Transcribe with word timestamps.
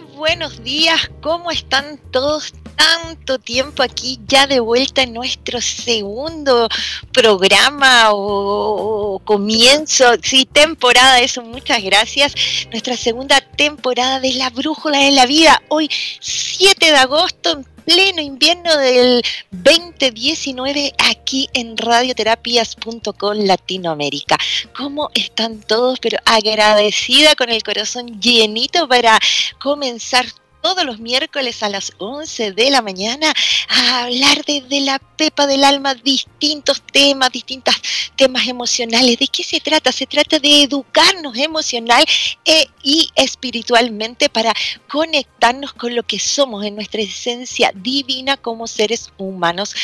Buenos 0.00 0.62
días, 0.62 1.10
¿cómo 1.20 1.50
están 1.50 1.98
todos? 2.10 2.54
Tanto 2.76 3.38
tiempo 3.38 3.82
aquí 3.82 4.18
ya 4.26 4.46
de 4.46 4.60
vuelta 4.60 5.02
en 5.02 5.12
nuestro 5.12 5.60
segundo 5.60 6.68
programa 7.12 8.08
o, 8.12 9.20
comienzo, 9.24 10.04
sí, 10.22 10.46
temporada, 10.46 11.20
eso, 11.20 11.42
muchas 11.42 11.82
gracias. 11.82 12.34
Nuestra 12.70 12.96
segunda 12.96 13.40
temporada 13.40 14.18
de 14.20 14.32
La 14.34 14.50
Brújula 14.50 14.98
de 14.98 15.12
la 15.12 15.26
Vida, 15.26 15.62
hoy 15.68 15.90
7 16.20 16.86
de 16.86 16.96
agosto, 16.96 17.62
pleno 17.84 18.20
invierno 18.20 18.76
del 18.76 19.22
2019 19.50 20.92
aquí 21.10 21.48
en 21.54 21.76
radioterapias.com 21.76 23.38
Latinoamérica. 23.38 24.36
¿Cómo 24.76 25.10
están 25.14 25.60
todos? 25.60 25.98
Pero 26.00 26.18
agradecida 26.24 27.34
con 27.34 27.50
el 27.50 27.62
corazón 27.62 28.20
llenito 28.20 28.88
para 28.88 29.18
comenzar 29.60 30.26
todos 30.62 30.84
los 30.84 30.98
miércoles 30.98 31.62
a 31.62 31.68
las 31.68 31.92
11 31.98 32.52
de 32.52 32.70
la 32.70 32.80
mañana 32.80 33.32
a 33.68 34.04
hablar 34.04 34.44
desde 34.46 34.80
la 34.80 34.98
pepa 34.98 35.46
del 35.46 35.64
alma 35.64 35.94
distintos 35.94 36.80
temas, 36.80 37.30
distintos 37.30 37.74
temas 38.16 38.46
emocionales. 38.46 39.18
¿De 39.18 39.26
qué 39.26 39.42
se 39.42 39.60
trata? 39.60 39.92
Se 39.92 40.06
trata 40.06 40.38
de 40.38 40.62
educarnos 40.62 41.36
emocional 41.36 42.04
e, 42.44 42.68
y 42.82 43.10
espiritualmente 43.16 44.28
para 44.28 44.54
conectarnos 44.88 45.72
con 45.74 45.94
lo 45.94 46.04
que 46.04 46.18
somos 46.18 46.64
en 46.64 46.76
nuestra 46.76 47.02
esencia 47.02 47.72
divina 47.74 48.36
como 48.36 48.66
seres 48.66 49.12
humanos 49.18 49.74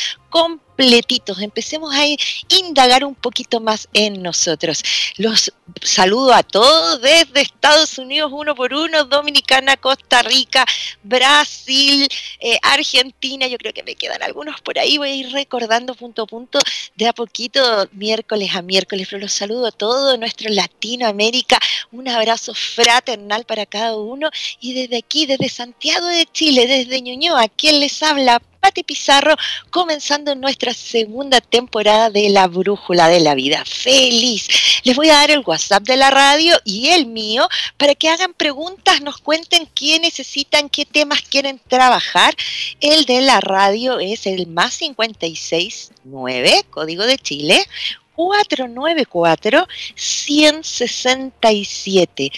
completitos. 0.79 1.41
Empecemos 1.41 1.93
a 1.93 2.05
indagar 2.47 3.03
un 3.03 3.13
poquito 3.13 3.59
más 3.59 3.89
en 3.93 4.23
nosotros. 4.23 4.81
Los 5.17 5.51
saludo 5.81 6.33
a 6.33 6.41
todos 6.41 7.01
desde 7.01 7.41
Estados 7.41 7.97
Unidos, 7.97 8.31
uno 8.33 8.55
por 8.55 8.73
uno, 8.73 9.03
Dominicana, 9.03 9.75
Costa 9.75 10.21
Rica, 10.21 10.65
Brasil, 11.03 12.07
eh, 12.39 12.57
Argentina, 12.61 13.47
yo 13.47 13.57
creo 13.57 13.73
que 13.73 13.83
me 13.83 13.95
quedan 13.95 14.23
algunos 14.23 14.61
por 14.61 14.79
ahí, 14.79 14.97
voy 14.97 15.09
a 15.09 15.15
ir 15.15 15.31
recordando 15.31 15.93
punto 15.95 16.23
a 16.23 16.25
punto 16.25 16.59
de 16.95 17.07
a 17.07 17.13
poquito, 17.13 17.61
miércoles 17.91 18.55
a 18.55 18.61
miércoles, 18.61 19.07
pero 19.09 19.21
los 19.21 19.33
saludo 19.33 19.67
a 19.67 19.71
todos, 19.71 20.17
nuestro 20.17 20.49
Latinoamérica, 20.49 21.59
un 21.91 22.07
abrazo 22.07 22.53
fraternal 22.53 23.45
para 23.45 23.65
cada 23.65 23.95
uno. 23.97 24.29
Y 24.59 24.73
desde 24.73 24.97
aquí, 24.97 25.25
desde 25.25 25.49
Santiago 25.49 26.07
de 26.07 26.25
Chile, 26.25 26.67
desde 26.67 27.01
Ñuñoa, 27.01 27.47
quien 27.49 27.79
les 27.79 28.01
habla, 28.01 28.41
Pati 28.59 28.83
Pizarro, 28.83 29.35
comenzando 29.69 30.35
nuestra 30.35 30.73
segunda 30.73 31.39
temporada 31.41 32.09
de 32.09 32.29
La 32.29 32.47
Brújula 32.47 33.07
de 33.07 33.21
la 33.21 33.35
Vida. 33.35 33.63
Feliz. 33.65 34.47
Les 34.83 34.95
voy 34.95 35.09
a 35.09 35.15
dar 35.15 35.31
el 35.31 35.43
WhatsApp 35.45 35.83
de 35.83 35.97
la 35.97 36.11
radio 36.11 36.57
y 36.65 36.89
el 36.89 37.05
mío 37.05 37.47
para 37.77 37.95
que 37.95 38.09
hagan 38.09 38.33
preguntas, 38.33 39.01
nos 39.01 39.17
cuenten 39.17 39.69
qué 39.73 39.99
necesitan, 39.99 40.69
qué 40.69 40.85
temas 40.85 41.21
quieren 41.21 41.61
trabajar. 41.67 42.35
El 42.81 43.05
de 43.05 43.21
la 43.21 43.39
radio 43.41 43.99
es 43.99 44.27
el 44.27 44.47
más 44.47 44.77
569, 44.77 46.65
código 46.69 47.05
de 47.05 47.17
Chile, 47.17 47.65
494 48.15 49.67
167. 49.95 52.31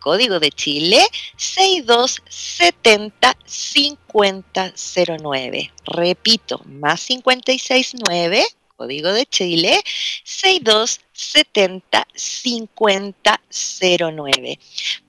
código 0.00 0.40
de 0.40 0.50
Chile 0.50 1.00
6270 1.36 3.36
5009. 3.44 5.72
Repito, 5.84 6.60
más 6.66 7.06
569, 7.06 8.44
código 8.80 9.12
de 9.12 9.26
Chile 9.26 9.82
6270 10.24 12.08
5009. 12.14 14.58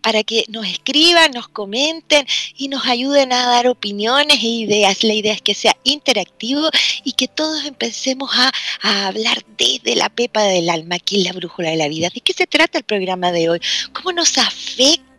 Para 0.01 0.23
que 0.23 0.43
nos 0.49 0.67
escriban, 0.67 1.31
nos 1.31 1.47
comenten 1.47 2.27
y 2.57 2.67
nos 2.67 2.85
ayuden 2.85 3.31
a 3.31 3.47
dar 3.47 3.67
opiniones 3.67 4.43
e 4.43 4.47
ideas. 4.47 5.05
La 5.05 5.13
idea 5.13 5.33
es 5.33 5.41
que 5.41 5.55
sea 5.55 5.77
interactivo 5.85 6.69
y 7.05 7.13
que 7.13 7.29
todos 7.29 7.63
empecemos 7.63 8.29
a, 8.33 8.51
a 8.81 9.07
hablar 9.07 9.45
desde 9.57 9.95
la 9.95 10.09
pepa 10.09 10.43
del 10.43 10.69
alma, 10.69 10.95
aquí 10.95 11.19
en 11.19 11.23
la 11.23 11.31
brújula 11.31 11.69
de 11.69 11.77
la 11.77 11.87
vida. 11.87 12.09
¿De 12.13 12.19
qué 12.19 12.33
se 12.33 12.47
trata 12.47 12.77
el 12.77 12.83
programa 12.83 13.31
de 13.31 13.51
hoy? 13.51 13.61
¿Cómo 13.93 14.11
nos 14.11 14.37
afecta? 14.37 15.10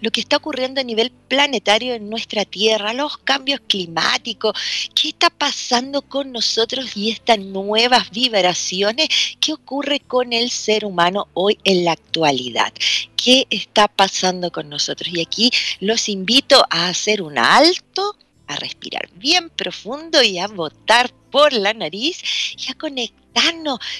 Lo 0.00 0.10
que 0.10 0.20
está 0.20 0.36
ocurriendo 0.36 0.80
a 0.80 0.84
nivel 0.84 1.10
planetario 1.28 1.94
en 1.94 2.10
nuestra 2.10 2.44
Tierra, 2.44 2.92
los 2.92 3.18
cambios 3.18 3.60
climáticos, 3.66 4.52
qué 4.94 5.08
está 5.08 5.30
pasando 5.30 6.02
con 6.02 6.32
nosotros 6.32 6.96
y 6.96 7.10
estas 7.10 7.38
nuevas 7.38 8.10
vibraciones, 8.10 9.08
qué 9.40 9.52
ocurre 9.52 10.00
con 10.00 10.32
el 10.32 10.50
ser 10.50 10.84
humano 10.84 11.28
hoy 11.34 11.58
en 11.64 11.84
la 11.84 11.92
actualidad, 11.92 12.72
qué 13.16 13.46
está 13.50 13.88
pasando 13.88 14.50
con 14.50 14.68
nosotros. 14.68 15.10
Y 15.12 15.20
aquí 15.20 15.50
los 15.80 16.08
invito 16.08 16.64
a 16.70 16.88
hacer 16.88 17.22
un 17.22 17.38
alto 17.38 18.16
a 18.48 18.56
respirar 18.56 19.08
bien 19.14 19.50
profundo 19.50 20.22
y 20.22 20.38
a 20.38 20.46
botar 20.46 21.10
por 21.30 21.52
la 21.52 21.74
nariz 21.74 22.22
y 22.56 22.70
a 22.70 22.74
conectar 22.74 23.26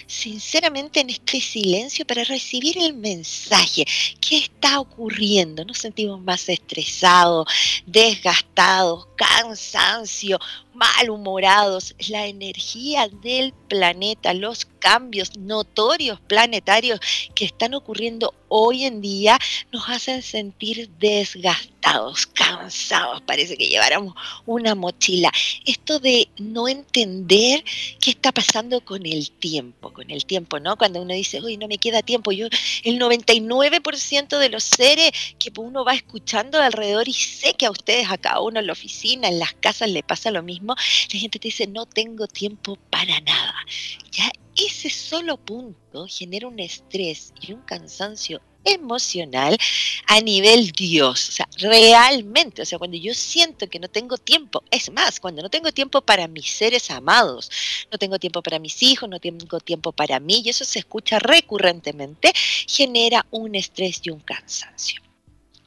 sinceramente 0.07 1.01
en 1.01 1.11
este 1.11 1.41
silencio 1.41 2.07
para 2.07 2.25
recibir 2.25 2.79
el 2.79 2.95
mensaje. 2.95 3.85
¿Qué 4.21 4.39
está 4.39 4.81
ocurriendo? 4.81 5.65
Nos 5.65 5.79
sentimos 5.79 6.21
más 6.21 6.49
estresados, 6.49 7.47
desgastados, 7.87 9.07
cansancio, 9.17 10.39
malhumorados. 10.75 11.95
La 12.09 12.27
energía 12.27 13.09
del 13.09 13.53
planeta, 13.69 14.33
los 14.35 14.67
cambios 14.79 15.37
notorios 15.37 16.21
planetarios 16.21 17.01
que 17.35 17.45
están 17.45 17.75
ocurriendo 17.75 18.35
hoy 18.49 18.85
en 18.85 19.01
día 19.01 19.39
nos 19.73 19.89
hacen 19.89 20.23
sentir 20.23 20.89
desgastados, 20.99 22.27
cansados. 22.27 23.21
Parece 23.23 23.57
que 23.57 23.69
lleváramos 23.69 24.15
una 24.45 24.75
mochila. 24.75 25.33
Esto 25.65 25.99
de 25.99 26.29
no 26.39 26.69
entender 26.69 27.16
qué 27.27 28.11
está 28.11 28.33
pasando 28.33 28.81
con 28.85 29.07
el 29.07 29.31
tiempo, 29.31 29.93
con 29.93 30.11
el 30.11 30.27
tiempo, 30.27 30.61
¿no? 30.61 30.77
Cuando 30.77 31.01
uno 31.01 31.15
dice, 31.15 31.41
uy, 31.41 31.57
no 31.57 31.69
me 31.69 31.79
queda 31.79 32.03
tiempo, 32.03 32.33
yo, 32.33 32.49
el 32.85 32.99
99% 32.99 34.39
de 34.39 34.49
los 34.49 34.65
seres 34.65 35.11
que 35.39 35.53
uno 35.57 35.85
va 35.85 35.95
escuchando 35.95 36.61
alrededor, 36.61 37.09
y 37.09 37.13
sé 37.13 37.55
que 37.55 37.67
a 37.67 37.71
ustedes, 37.71 38.11
a 38.11 38.19
cada 38.19 38.41
uno 38.41 38.61
en 38.61 38.67
la 38.67 38.73
oficina, 38.73 39.29
en 39.29 39.39
las 39.39 39.55
casas, 39.55 39.91
le 39.91 40.03
pasa 40.03 40.31
lo 40.31 40.43
mismo, 40.43 40.75
la 41.13 41.19
gente 41.19 41.39
te 41.39 41.49
dice, 41.49 41.67
no 41.67 41.87
tengo 41.87 42.27
tiempo 42.27 42.77
para 42.91 43.21
nada. 43.21 43.55
Ya 44.13 44.31
ese 44.57 44.91
solo 44.91 45.37
punto 45.37 46.07
genera 46.09 46.49
un 46.49 46.59
estrés 46.59 47.33
y 47.41 47.53
un 47.53 47.61
cansancio 47.63 48.41
emocional 48.67 49.57
a 50.07 50.21
nivel 50.21 50.73
Dios, 50.73 51.29
o 51.29 51.33
sea, 51.33 51.49
realmente, 51.59 52.63
o 52.63 52.65
sea, 52.67 52.79
cuando 52.79 52.97
yo 52.97 53.15
siento 53.15 53.69
que 53.69 53.79
no 53.79 53.89
tengo 53.89 54.19
tiempo, 54.19 54.63
es 54.71 54.93
más, 54.93 55.21
cuando 55.21 55.43
no 55.43 55.49
tengo 55.49 55.73
tiempo 55.73 56.01
para 56.03 56.29
mis 56.29 56.51
seres 56.51 56.91
amados, 56.91 57.51
no 57.91 57.99
tengo 57.99 58.19
tiempo 58.19 58.43
para 58.43 58.59
mis 58.59 58.83
hijos, 58.83 59.09
no 59.09 59.21
tengo 59.21 59.61
tiempo 59.61 59.93
para 59.93 60.21
mí, 60.21 60.43
y 60.45 60.51
eso 60.51 60.65
se 60.65 60.81
escucha 60.81 61.19
recurrentemente, 61.19 62.33
genera 62.67 63.25
un 63.31 63.55
estrés 63.55 64.01
y 64.05 64.11
un 64.11 64.21
cansancio. 64.21 65.06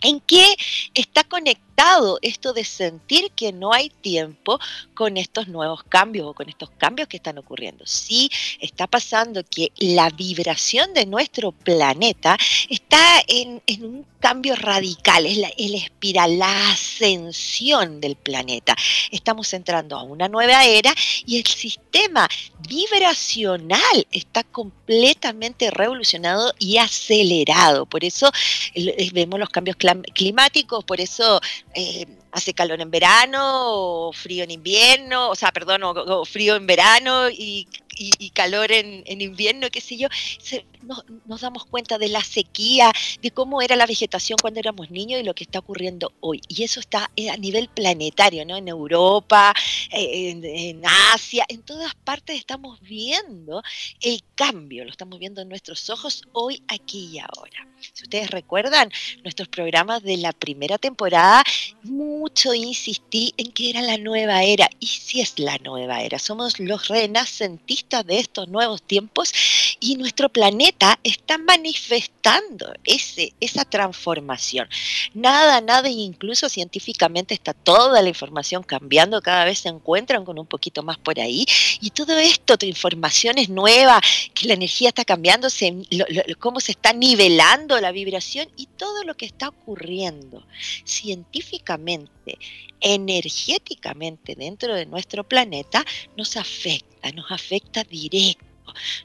¿En 0.01 0.21
qué 0.21 0.55
está 0.93 1.25
conectado 1.25 2.19
esto 2.21 2.53
de 2.53 2.63
sentir 2.63 3.31
que 3.31 3.51
no 3.51 3.73
hay 3.73 3.89
tiempo 3.89 4.57
con 4.93 5.17
estos 5.17 5.49
nuevos 5.49 5.83
cambios 5.83 6.27
o 6.27 6.33
con 6.33 6.47
estos 6.47 6.69
cambios 6.71 7.09
que 7.09 7.17
están 7.17 7.37
ocurriendo? 7.37 7.85
Sí, 7.85 8.29
está 8.61 8.87
pasando 8.87 9.43
que 9.43 9.73
la 9.77 10.09
vibración 10.09 10.93
de 10.93 11.05
nuestro 11.05 11.51
planeta 11.51 12.37
está 12.69 13.21
en, 13.27 13.61
un 13.81 14.05
cambio 14.21 14.55
radical, 14.55 15.25
es 15.25 15.37
la, 15.37 15.51
el 15.57 15.75
espiral, 15.75 16.39
la 16.39 16.71
ascensión 16.71 17.99
del 17.99 18.15
planeta. 18.15 18.75
Estamos 19.11 19.51
entrando 19.53 19.97
a 19.97 20.03
una 20.03 20.29
nueva 20.29 20.65
era 20.65 20.93
y 21.25 21.37
el 21.37 21.45
sistema 21.45 22.27
vibracional 22.67 24.07
está 24.11 24.43
completamente 24.43 25.71
revolucionado 25.71 26.53
y 26.57 26.77
acelerado. 26.77 27.85
Por 27.85 28.05
eso 28.05 28.31
vemos 29.11 29.39
los 29.39 29.49
cambios 29.49 29.75
climáticos, 29.75 29.88
por 30.86 31.00
eso 31.01 31.39
eh, 31.74 32.06
hace 32.31 32.53
calor 32.53 32.81
en 32.81 32.91
verano, 32.91 33.39
o 33.41 34.13
frío 34.13 34.44
en 34.44 34.51
invierno, 34.51 35.30
o 35.30 35.36
sea, 35.36 35.51
perdón, 35.51 35.81
o, 35.83 36.25
frío 36.25 36.56
en 36.56 36.68
verano 36.68 37.30
y, 37.30 37.68
calor 38.33 38.71
en, 38.71 39.21
invierno, 39.21 39.67
qué 39.71 39.81
sé 39.81 39.97
yo, 39.97 40.07
nos, 41.25 41.41
damos 41.41 41.65
cuenta 41.65 41.97
de 41.97 42.09
la 42.09 42.23
sequía, 42.23 42.91
de 43.21 43.31
cómo 43.31 43.61
era 43.61 43.75
la 43.75 43.85
vegetación 43.85 44.37
cuando 44.41 44.59
éramos 44.59 44.91
niños 44.91 45.19
y 45.19 45.23
lo 45.23 45.33
que 45.33 45.43
está 45.43 45.59
ocurriendo 45.59 46.13
hoy. 46.19 46.41
Y 46.47 46.63
eso 46.63 46.79
está 46.79 47.09
eh, 47.15 47.29
a 47.29 47.37
nivel 47.37 47.67
planetario, 47.69 48.45
¿no? 48.45 48.55
En 48.57 48.67
Europa, 48.67 49.53
eh, 49.91 50.29
en, 50.29 50.45
en 50.45 50.81
Asia, 51.13 51.45
en 51.47 51.61
todas 51.63 51.93
partes 51.95 52.37
estamos 52.37 52.79
viendo 52.81 53.61
el 54.01 54.21
cambio, 54.35 54.85
lo 54.85 54.91
estamos 54.91 55.19
viendo 55.19 55.41
en 55.41 55.49
nuestros 55.49 55.89
ojos 55.89 56.23
hoy, 56.33 56.61
aquí 56.67 57.09
y 57.13 57.19
ahora. 57.19 57.67
Si 57.79 58.03
ustedes 58.03 58.29
recuerdan, 58.31 58.91
nuestros 59.23 59.47
programas 59.47 60.03
de 60.03 60.17
la 60.17 60.33
primera 60.33 60.77
temporada, 60.77 61.43
mucho 61.83 62.53
insistí 62.53 63.33
en 63.37 63.51
que 63.51 63.69
era 63.69 63.81
la 63.81 63.97
nueva 63.97 64.43
era. 64.43 64.69
Y 64.79 64.87
si 64.87 65.21
es 65.21 65.39
la 65.39 65.57
nueva 65.59 66.01
era, 66.01 66.19
somos 66.19 66.59
los 66.59 66.87
renacentistas 66.87 67.88
de 67.89 68.19
estos 68.19 68.47
nuevos 68.47 68.83
tiempos 68.83 69.33
y 69.80 69.95
nuestro 69.95 70.30
planeta 70.30 71.00
está 71.03 71.38
manifestando 71.38 72.71
ese, 72.83 73.33
esa 73.39 73.65
transformación. 73.65 74.69
Nada, 75.13 75.59
nada, 75.62 75.89
incluso 75.89 76.50
científicamente 76.50 77.33
está 77.33 77.53
toda 77.53 78.01
la 78.01 78.09
información 78.09 78.62
cambiando, 78.63 79.21
cada 79.21 79.45
vez 79.45 79.59
se 79.59 79.69
encuentran 79.69 80.24
con 80.24 80.38
un 80.38 80.45
poquito 80.45 80.83
más 80.83 80.97
por 80.97 81.19
ahí. 81.19 81.45
Y 81.81 81.89
todo 81.89 82.18
esto, 82.18 82.57
tu 82.57 82.65
información 82.65 83.38
es 83.38 83.50
nueva, 83.50 84.00
que 84.33 84.47
la 84.47 84.53
energía 84.53 84.89
está 84.89 85.03
cambiando, 85.03 85.47
cómo 86.38 86.59
se 86.59 86.74
está 86.74 86.94
nivelando 86.94 87.80
la 87.81 87.92
vibración 87.92 88.47
y 88.56 88.68
todo 88.68 89.03
lo 89.03 89.15
que 89.15 89.25
está 89.25 89.50
ocurriendo 89.50 90.45
científicamente, 90.85 92.12
energéticamente 92.81 94.35
dentro 94.35 94.75
de 94.75 94.85
nuestro 94.85 95.23
planeta 95.23 95.85
nos 96.15 96.37
afecta, 96.37 97.11
nos 97.11 97.31
afecta 97.31 97.83
directo. 97.83 98.45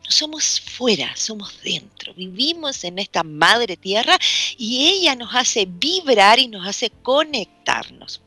No 0.04 0.10
somos 0.10 0.60
fuera, 0.60 1.16
somos 1.16 1.60
dentro. 1.62 2.12
Vivimos 2.14 2.84
en 2.84 2.98
esta 2.98 3.22
madre 3.22 3.76
tierra 3.76 4.18
y 4.58 4.88
ella 4.88 5.14
nos 5.14 5.34
hace 5.34 5.66
vibrar 5.66 6.38
y 6.38 6.48
nos 6.48 6.66
hace 6.66 6.90
conectarnos. 6.90 8.20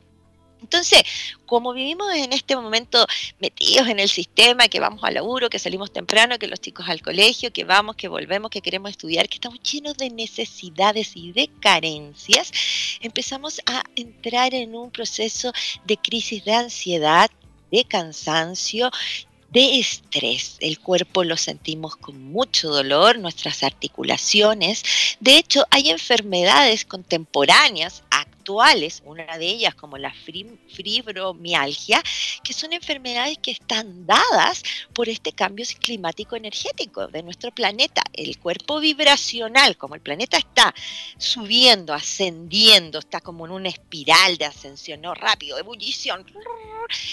Entonces, 0.60 1.02
como 1.46 1.72
vivimos 1.72 2.12
en 2.14 2.32
este 2.32 2.56
momento 2.56 3.06
metidos 3.38 3.88
en 3.88 4.00
el 4.00 4.08
sistema, 4.08 4.68
que 4.68 4.80
vamos 4.80 5.02
al 5.04 5.14
laburo, 5.14 5.50
que 5.50 5.58
salimos 5.58 5.92
temprano, 5.92 6.38
que 6.38 6.46
los 6.46 6.60
chicos 6.60 6.88
al 6.88 7.02
colegio, 7.02 7.52
que 7.52 7.64
vamos, 7.64 7.96
que 7.96 8.08
volvemos, 8.08 8.50
que 8.50 8.60
queremos 8.60 8.90
estudiar, 8.90 9.28
que 9.28 9.36
estamos 9.36 9.60
llenos 9.60 9.96
de 9.96 10.10
necesidades 10.10 11.12
y 11.14 11.32
de 11.32 11.48
carencias, 11.60 12.52
empezamos 13.00 13.60
a 13.66 13.84
entrar 13.96 14.54
en 14.54 14.74
un 14.74 14.90
proceso 14.90 15.52
de 15.84 15.96
crisis 15.96 16.44
de 16.44 16.54
ansiedad, 16.54 17.30
de 17.70 17.84
cansancio 17.84 18.90
de 19.50 19.78
estrés. 19.78 20.56
El 20.60 20.78
cuerpo 20.78 21.24
lo 21.24 21.36
sentimos 21.36 21.96
con 21.96 22.22
mucho 22.30 22.68
dolor, 22.68 23.18
nuestras 23.18 23.62
articulaciones. 23.62 24.84
De 25.20 25.38
hecho, 25.38 25.64
hay 25.70 25.90
enfermedades 25.90 26.84
contemporáneas, 26.84 28.02
una 29.04 29.38
de 29.38 29.46
ellas 29.46 29.74
como 29.74 29.98
la 29.98 30.12
fibromialgia, 30.68 32.02
que 32.48 32.54
son 32.54 32.72
enfermedades 32.72 33.36
que 33.36 33.50
están 33.50 34.06
dadas 34.06 34.62
por 34.94 35.10
este 35.10 35.32
cambio 35.32 35.66
climático 35.78 36.34
energético 36.34 37.06
de 37.06 37.22
nuestro 37.22 37.50
planeta. 37.52 38.02
El 38.14 38.38
cuerpo 38.38 38.80
vibracional, 38.80 39.76
como 39.76 39.94
el 39.94 40.00
planeta 40.00 40.38
está 40.38 40.74
subiendo, 41.18 41.92
ascendiendo, 41.92 43.00
está 43.00 43.20
como 43.20 43.44
en 43.44 43.52
una 43.52 43.68
espiral 43.68 44.38
de 44.38 44.46
ascensión, 44.46 45.02
no 45.02 45.12
rápido, 45.12 45.58
ebullición. 45.58 46.24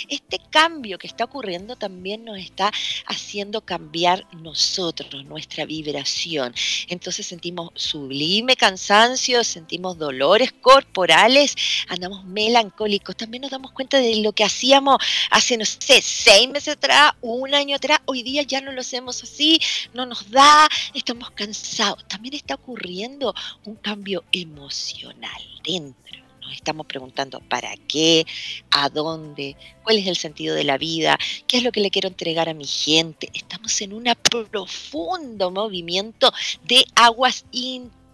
Este 0.07 0.39
cambio 0.49 0.97
que 0.97 1.07
está 1.07 1.25
ocurriendo 1.25 1.75
también 1.75 2.23
nos 2.23 2.37
está 2.37 2.71
haciendo 3.07 3.59
cambiar 3.59 4.25
nosotros, 4.37 5.25
nuestra 5.25 5.65
vibración. 5.65 6.55
Entonces 6.87 7.27
sentimos 7.27 7.71
sublime 7.75 8.55
cansancio, 8.55 9.43
sentimos 9.43 9.97
dolores 9.97 10.53
corporales, 10.53 11.55
andamos 11.89 12.23
melancólicos. 12.23 13.17
También 13.17 13.41
nos 13.41 13.51
damos 13.51 13.73
cuenta 13.73 13.97
de 13.97 14.15
lo 14.21 14.31
que 14.31 14.45
hacíamos 14.45 14.97
hace, 15.29 15.57
no 15.57 15.65
sé, 15.65 16.01
seis 16.01 16.49
meses 16.49 16.75
atrás, 16.75 17.13
un 17.21 17.53
año 17.53 17.75
atrás. 17.75 17.99
Hoy 18.05 18.23
día 18.23 18.43
ya 18.43 18.61
no 18.61 18.71
lo 18.71 18.81
hacemos 18.81 19.23
así, 19.23 19.59
no 19.93 20.05
nos 20.05 20.29
da, 20.29 20.67
estamos 20.93 21.31
cansados. 21.31 22.07
También 22.07 22.35
está 22.35 22.55
ocurriendo 22.55 23.33
un 23.65 23.75
cambio 23.75 24.23
emocional 24.31 25.41
dentro. 25.63 26.23
Nos 26.41 26.53
estamos 26.53 26.85
preguntando 26.85 27.39
para 27.39 27.75
qué, 27.87 28.25
a 28.69 28.89
dónde, 28.89 29.57
cuál 29.83 29.97
es 29.97 30.05
el 30.05 30.15
sentido 30.15 30.55
de 30.55 30.63
la 30.63 30.77
vida, 30.77 31.17
qué 31.47 31.57
es 31.57 31.63
lo 31.63 31.71
que 31.71 31.81
le 31.81 31.89
quiero 31.89 32.07
entregar 32.07 32.49
a 32.49 32.53
mi 32.53 32.65
gente. 32.65 33.31
Estamos 33.33 33.81
en 33.81 33.93
un 33.93 34.03
profundo 34.51 35.49
movimiento 35.49 36.31
de 36.63 36.85
aguas 36.95 37.45
internas 37.51 38.04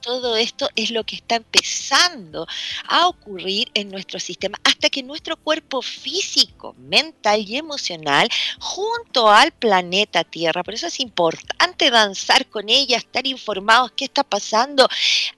todo 0.00 0.36
esto 0.36 0.68
es 0.76 0.90
lo 0.90 1.04
que 1.04 1.16
está 1.16 1.36
empezando 1.36 2.46
a 2.88 3.08
ocurrir 3.08 3.70
en 3.74 3.90
nuestro 3.90 4.20
sistema 4.20 4.58
hasta 4.64 4.90
que 4.90 5.02
nuestro 5.02 5.36
cuerpo 5.36 5.82
físico, 5.82 6.74
mental 6.78 7.44
y 7.46 7.56
emocional, 7.56 8.28
junto 8.60 9.30
al 9.30 9.52
planeta 9.52 10.24
Tierra, 10.24 10.62
por 10.62 10.74
eso 10.74 10.86
es 10.86 11.00
importante 11.00 11.90
danzar 11.90 12.46
con 12.46 12.68
ella, 12.68 12.96
estar 12.96 13.26
informados 13.26 13.92
qué 13.96 14.04
está 14.04 14.24
pasando, 14.24 14.88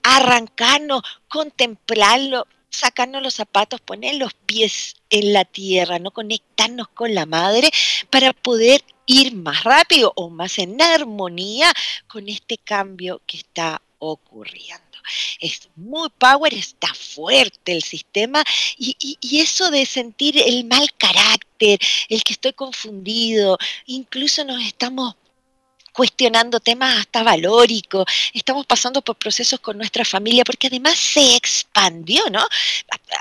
arrancarnos, 0.03 1.01
contemplarlo, 1.27 2.45
sacarnos 2.69 3.23
los 3.23 3.33
zapatos, 3.33 3.81
poner 3.81 4.15
los 4.15 4.33
pies 4.33 4.95
en 5.09 5.33
la 5.33 5.45
tierra, 5.45 5.99
no 5.99 6.11
conectarnos 6.11 6.87
con 6.89 7.15
la 7.15 7.25
madre 7.25 7.69
para 8.11 8.33
poder 8.33 8.83
ir 9.07 9.33
más 9.35 9.63
rápido 9.63 10.13
o 10.15 10.29
más 10.29 10.59
en 10.59 10.79
armonía 10.79 11.73
con 12.07 12.29
este 12.29 12.59
cambio 12.59 13.21
que 13.25 13.37
está 13.37 13.81
ocurriendo. 13.97 14.83
Es 15.39 15.69
muy 15.75 16.09
power, 16.09 16.53
está 16.53 16.93
fuerte 16.93 17.71
el 17.71 17.81
sistema 17.81 18.43
y, 18.77 18.95
y, 19.21 19.39
eso 19.39 19.71
de 19.71 19.85
sentir 19.85 20.37
el 20.37 20.65
mal 20.65 20.87
carácter, 20.97 21.79
el 22.09 22.23
que 22.23 22.33
estoy 22.33 22.51
confundido, 22.53 23.57
incluso 23.85 24.43
nos 24.43 24.61
estamos 24.61 25.15
cuestionando 25.97 26.59
temas 26.59 26.95
hasta 26.95 27.23
valóricos, 27.23 28.05
estamos 28.31 28.67
pasando 28.67 29.01
por 29.01 29.15
procesos 29.15 29.59
con 29.59 29.79
nuestra 29.79 30.05
familia, 30.05 30.43
porque 30.43 30.67
además 30.67 30.95
se 30.95 31.35
expandió, 31.35 32.29
¿no? 32.29 32.45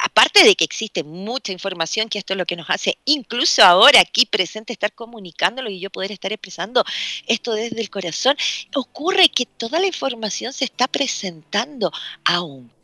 Aparte 0.05 0.45
de 0.45 0.55
que 0.55 0.65
existe 0.65 1.03
mucha 1.03 1.53
información, 1.53 2.11
que 2.11 2.19
esto 2.19 2.35
es 2.35 2.37
lo 2.37 2.45
que 2.45 2.55
nos 2.55 2.69
hace, 2.69 2.99
incluso 3.07 3.65
ahora 3.65 4.01
aquí 4.01 4.27
presente, 4.27 4.75
estar 4.75 4.93
comunicándolo 4.93 5.71
y 5.71 5.81
yo 5.81 5.89
poder 5.89 6.13
estar 6.13 6.31
expresando 6.35 6.85
esto 7.27 7.55
desde 7.55 7.81
el 7.81 7.89
corazón, 7.89 8.37
ocurre 8.75 9.31
que 9.31 9.47
toda 9.47 9.81
la 9.81 9.87
información 9.87 10.53
se 10.53 10.67
está 10.67 10.87
presentando 10.87 11.91
a 12.25 12.43
un 12.43 12.77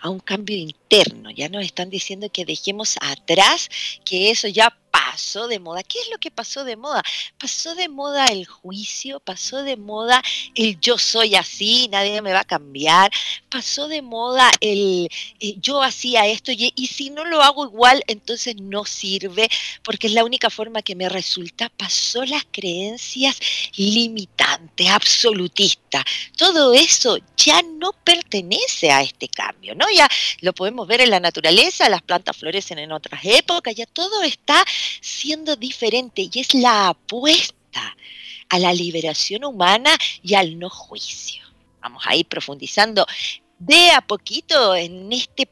a 0.00 0.08
un 0.08 0.20
cambio 0.20 0.56
interno. 0.56 1.30
Ya 1.30 1.48
nos 1.48 1.64
están 1.64 1.90
diciendo 1.90 2.30
que 2.32 2.44
dejemos 2.44 2.96
atrás, 3.00 3.68
que 4.04 4.30
eso 4.30 4.48
ya 4.48 4.76
pasó 4.96 5.46
de 5.46 5.58
moda. 5.58 5.82
¿Qué 5.82 5.98
es 5.98 6.08
lo 6.10 6.18
que 6.18 6.30
pasó 6.30 6.64
de 6.64 6.76
moda? 6.76 7.02
Pasó 7.38 7.74
de 7.74 7.88
moda 7.88 8.26
el 8.28 8.46
juicio, 8.46 9.20
pasó 9.20 9.62
de 9.62 9.76
moda 9.76 10.22
el 10.54 10.80
yo 10.80 10.96
soy 10.96 11.34
así, 11.34 11.88
nadie 11.92 12.22
me 12.22 12.32
va 12.32 12.40
a 12.40 12.44
cambiar, 12.44 13.10
pasó 13.50 13.88
de 13.88 14.00
moda 14.00 14.50
el 14.60 15.08
eh, 15.40 15.56
yo 15.60 15.82
hacía 15.82 16.26
esto 16.26 16.50
y, 16.50 16.72
y, 16.74 16.86
si 16.86 17.10
no 17.10 17.24
lo 17.24 17.42
hago 17.42 17.66
igual, 17.66 18.02
entonces 18.06 18.56
no 18.56 18.86
sirve 18.86 19.48
porque 19.82 20.06
es 20.06 20.14
la 20.14 20.24
única 20.24 20.48
forma 20.48 20.80
que 20.80 20.94
me 20.94 21.08
resulta. 21.08 21.68
Pasó 21.76 22.24
las 22.24 22.46
creencias 22.50 23.38
limitantes, 23.76 24.88
absolutistas. 24.88 26.04
Todo 26.36 26.72
eso 26.72 27.18
ya 27.36 27.60
no 27.62 27.92
pertenece 27.92 28.90
a 28.90 29.02
este 29.02 29.28
cambio, 29.28 29.74
¿no? 29.74 29.86
Ya 29.94 30.08
lo 30.40 30.54
podemos 30.54 30.88
ver 30.88 31.02
en 31.02 31.10
la 31.10 31.20
naturaleza, 31.20 31.88
las 31.88 32.02
plantas 32.02 32.36
florecen 32.36 32.78
en 32.78 32.92
otras 32.92 33.20
épocas, 33.24 33.74
ya 33.74 33.86
todo 33.86 34.22
está 34.22 34.64
siendo 35.00 35.56
diferente 35.56 36.28
y 36.30 36.40
es 36.40 36.54
la 36.54 36.88
apuesta 36.88 37.96
a 38.48 38.58
la 38.58 38.72
liberación 38.72 39.44
humana 39.44 39.96
y 40.22 40.34
al 40.34 40.58
no 40.58 40.70
juicio. 40.70 41.42
Vamos 41.80 42.04
a 42.06 42.14
ir 42.14 42.26
profundizando 42.26 43.06
de 43.58 43.90
a 43.90 44.00
poquito 44.00 44.74
en 44.74 45.12
este 45.12 45.48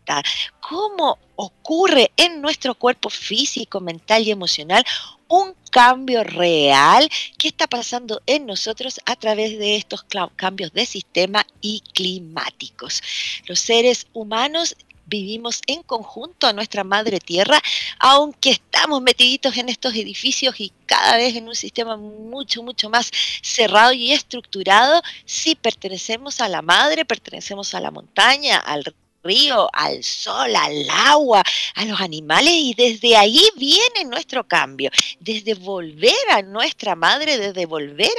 cómo 0.60 1.18
ocurre 1.36 2.10
en 2.16 2.40
nuestro 2.40 2.74
cuerpo 2.74 3.10
físico, 3.10 3.80
mental 3.80 4.22
y 4.22 4.30
emocional 4.30 4.84
un 5.28 5.54
cambio 5.70 6.22
real 6.22 7.08
que 7.38 7.48
está 7.48 7.66
pasando 7.66 8.22
en 8.26 8.46
nosotros 8.46 9.00
a 9.06 9.16
través 9.16 9.58
de 9.58 9.76
estos 9.76 10.04
cambios 10.36 10.72
de 10.72 10.86
sistema 10.86 11.44
y 11.60 11.80
climáticos. 11.92 13.02
Los 13.46 13.60
seres 13.60 14.06
humanos 14.12 14.76
vivimos 15.06 15.60
en 15.66 15.82
conjunto 15.82 16.46
a 16.46 16.52
nuestra 16.52 16.84
madre 16.84 17.18
tierra, 17.18 17.60
aunque 17.98 18.50
estamos 18.50 19.02
metiditos 19.02 19.56
en 19.56 19.68
estos 19.68 19.94
edificios 19.94 20.58
y 20.60 20.72
cada 20.86 21.16
vez 21.16 21.36
en 21.36 21.48
un 21.48 21.54
sistema 21.54 21.96
mucho, 21.96 22.62
mucho 22.62 22.88
más 22.88 23.10
cerrado 23.42 23.92
y 23.92 24.12
estructurado, 24.12 25.02
sí 25.24 25.54
pertenecemos 25.54 26.40
a 26.40 26.48
la 26.48 26.62
madre, 26.62 27.04
pertenecemos 27.04 27.74
a 27.74 27.80
la 27.80 27.90
montaña, 27.90 28.58
al 28.58 28.84
río, 29.24 29.68
al 29.72 30.04
sol, 30.04 30.54
al 30.54 30.88
agua, 30.90 31.42
a 31.74 31.84
los 31.84 32.00
animales 32.00 32.52
y 32.52 32.74
desde 32.74 33.16
ahí 33.16 33.42
viene 33.56 34.04
nuestro 34.06 34.46
cambio, 34.46 34.90
desde 35.18 35.54
volver 35.54 36.14
a 36.30 36.42
nuestra 36.42 36.94
madre, 36.94 37.38
desde 37.38 37.66
volver 37.66 38.12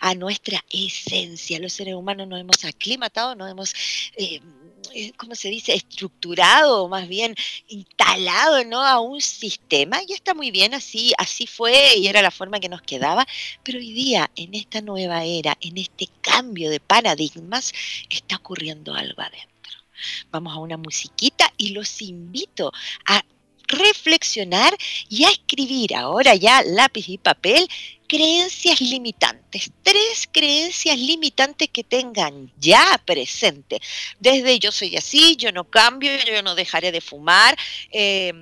a, 0.00 0.14
nuestra 0.14 0.64
esencia. 0.70 1.58
Los 1.58 1.72
seres 1.72 1.94
humanos 1.94 2.28
nos 2.28 2.40
hemos 2.40 2.64
aclimatado, 2.64 3.34
nos 3.34 3.50
hemos... 3.50 3.74
Eh, 4.16 4.40
eh, 4.92 5.12
¿cómo 5.16 5.34
se 5.34 5.48
dice?, 5.48 5.74
estructurado, 5.74 6.88
más 6.88 7.08
bien 7.08 7.34
instalado, 7.68 8.64
¿no?, 8.64 8.82
a 8.82 9.00
un 9.00 9.20
sistema, 9.20 10.00
y 10.06 10.12
está 10.12 10.34
muy 10.34 10.50
bien, 10.50 10.74
así, 10.74 11.12
así 11.18 11.46
fue 11.46 11.96
y 11.96 12.06
era 12.06 12.22
la 12.22 12.30
forma 12.30 12.60
que 12.60 12.68
nos 12.68 12.82
quedaba, 12.82 13.26
pero 13.62 13.78
hoy 13.78 13.92
día, 13.92 14.30
en 14.36 14.54
esta 14.54 14.82
nueva 14.82 15.24
era, 15.24 15.56
en 15.60 15.78
este 15.78 16.08
cambio 16.20 16.70
de 16.70 16.80
paradigmas, 16.80 17.72
está 18.10 18.36
ocurriendo 18.36 18.94
algo 18.94 19.22
adentro. 19.22 19.53
Vamos 20.30 20.54
a 20.54 20.58
una 20.58 20.76
musiquita 20.76 21.52
y 21.56 21.70
los 21.70 22.02
invito 22.02 22.72
a 23.06 23.24
reflexionar 23.66 24.76
y 25.08 25.24
a 25.24 25.30
escribir 25.30 25.94
ahora 25.94 26.34
ya 26.34 26.62
lápiz 26.62 27.08
y 27.08 27.18
papel 27.18 27.68
creencias 28.06 28.80
limitantes, 28.80 29.70
tres 29.82 30.28
creencias 30.30 30.98
limitantes 30.98 31.68
que 31.70 31.82
tengan 31.82 32.52
ya 32.58 33.00
presente, 33.04 33.80
desde 34.20 34.58
yo 34.58 34.70
soy 34.70 34.96
así, 34.96 35.36
yo 35.36 35.50
no 35.52 35.64
cambio, 35.64 36.10
yo 36.26 36.42
no 36.42 36.54
dejaré 36.54 36.92
de 36.92 37.00
fumar, 37.00 37.56
eh, 37.90 38.32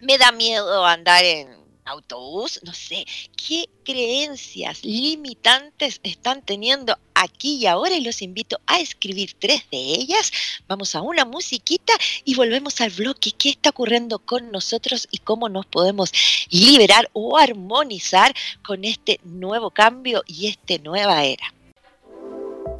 me 0.00 0.18
da 0.18 0.32
miedo 0.32 0.84
andar 0.84 1.24
en 1.24 1.59
autobús, 1.90 2.60
no 2.62 2.72
sé, 2.72 3.06
qué 3.36 3.68
creencias 3.84 4.84
limitantes 4.84 6.00
están 6.02 6.42
teniendo 6.42 6.96
aquí 7.14 7.56
y 7.56 7.66
ahora 7.66 7.94
y 7.94 8.00
los 8.00 8.22
invito 8.22 8.60
a 8.66 8.80
escribir 8.80 9.34
tres 9.38 9.64
de 9.70 9.78
ellas. 9.78 10.32
Vamos 10.68 10.94
a 10.94 11.02
una 11.02 11.24
musiquita 11.24 11.92
y 12.24 12.34
volvemos 12.34 12.80
al 12.80 12.90
bloque. 12.90 13.32
¿Qué 13.32 13.50
está 13.50 13.70
ocurriendo 13.70 14.18
con 14.18 14.50
nosotros 14.50 15.08
y 15.10 15.18
cómo 15.18 15.48
nos 15.48 15.66
podemos 15.66 16.12
liberar 16.50 17.10
o 17.12 17.36
armonizar 17.36 18.34
con 18.62 18.84
este 18.84 19.20
nuevo 19.24 19.70
cambio 19.70 20.22
y 20.26 20.46
esta 20.46 20.78
nueva 20.82 21.24
era? 21.24 21.59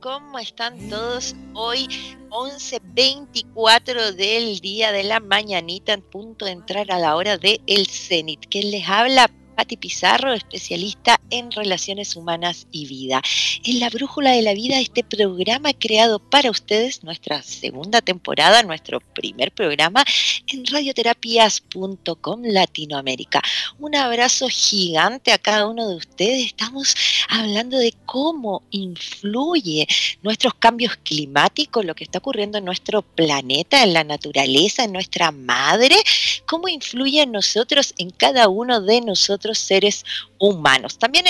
¿Cómo 0.00 0.40
están 0.40 0.88
todos 0.88 1.36
hoy? 1.54 1.86
11.24 2.30 4.14
del 4.14 4.58
día 4.58 4.90
de 4.90 5.04
la 5.04 5.20
mañanita, 5.20 5.92
en 5.92 6.02
punto 6.02 6.44
de 6.44 6.50
entrar 6.50 6.90
a 6.90 6.98
la 6.98 7.14
hora 7.14 7.38
de 7.38 7.60
El 7.68 7.86
Cenit. 7.86 8.46
que 8.46 8.64
les 8.64 8.88
habla? 8.88 9.30
Pati 9.60 9.76
Pizarro, 9.76 10.32
especialista 10.32 11.20
en 11.28 11.52
relaciones 11.52 12.16
humanas 12.16 12.66
y 12.72 12.86
vida. 12.86 13.20
En 13.62 13.78
la 13.78 13.90
Brújula 13.90 14.30
de 14.30 14.40
la 14.40 14.54
Vida, 14.54 14.80
este 14.80 15.04
programa 15.04 15.74
creado 15.74 16.18
para 16.18 16.50
ustedes, 16.50 17.04
nuestra 17.04 17.42
segunda 17.42 18.00
temporada, 18.00 18.62
nuestro 18.62 19.00
primer 19.00 19.52
programa 19.52 20.02
en 20.46 20.64
radioterapias.com 20.64 22.40
Latinoamérica. 22.42 23.42
Un 23.78 23.96
abrazo 23.96 24.48
gigante 24.48 25.30
a 25.30 25.36
cada 25.36 25.66
uno 25.66 25.86
de 25.90 25.96
ustedes. 25.96 26.46
Estamos 26.46 26.94
hablando 27.28 27.76
de 27.76 27.92
cómo 28.06 28.62
influye 28.70 29.86
nuestros 30.22 30.54
cambios 30.54 30.96
climáticos, 30.96 31.84
lo 31.84 31.94
que 31.94 32.04
está 32.04 32.20
ocurriendo 32.20 32.56
en 32.56 32.64
nuestro 32.64 33.02
planeta, 33.02 33.82
en 33.82 33.92
la 33.92 34.04
naturaleza, 34.04 34.84
en 34.84 34.94
nuestra 34.94 35.32
madre, 35.32 35.96
cómo 36.46 36.66
influye 36.66 37.20
en 37.20 37.32
nosotros, 37.32 37.92
en 37.98 38.08
cada 38.08 38.48
uno 38.48 38.80
de 38.80 39.02
nosotros 39.02 39.49
seres 39.58 40.04
humanos. 40.40 40.98
También 40.98 41.26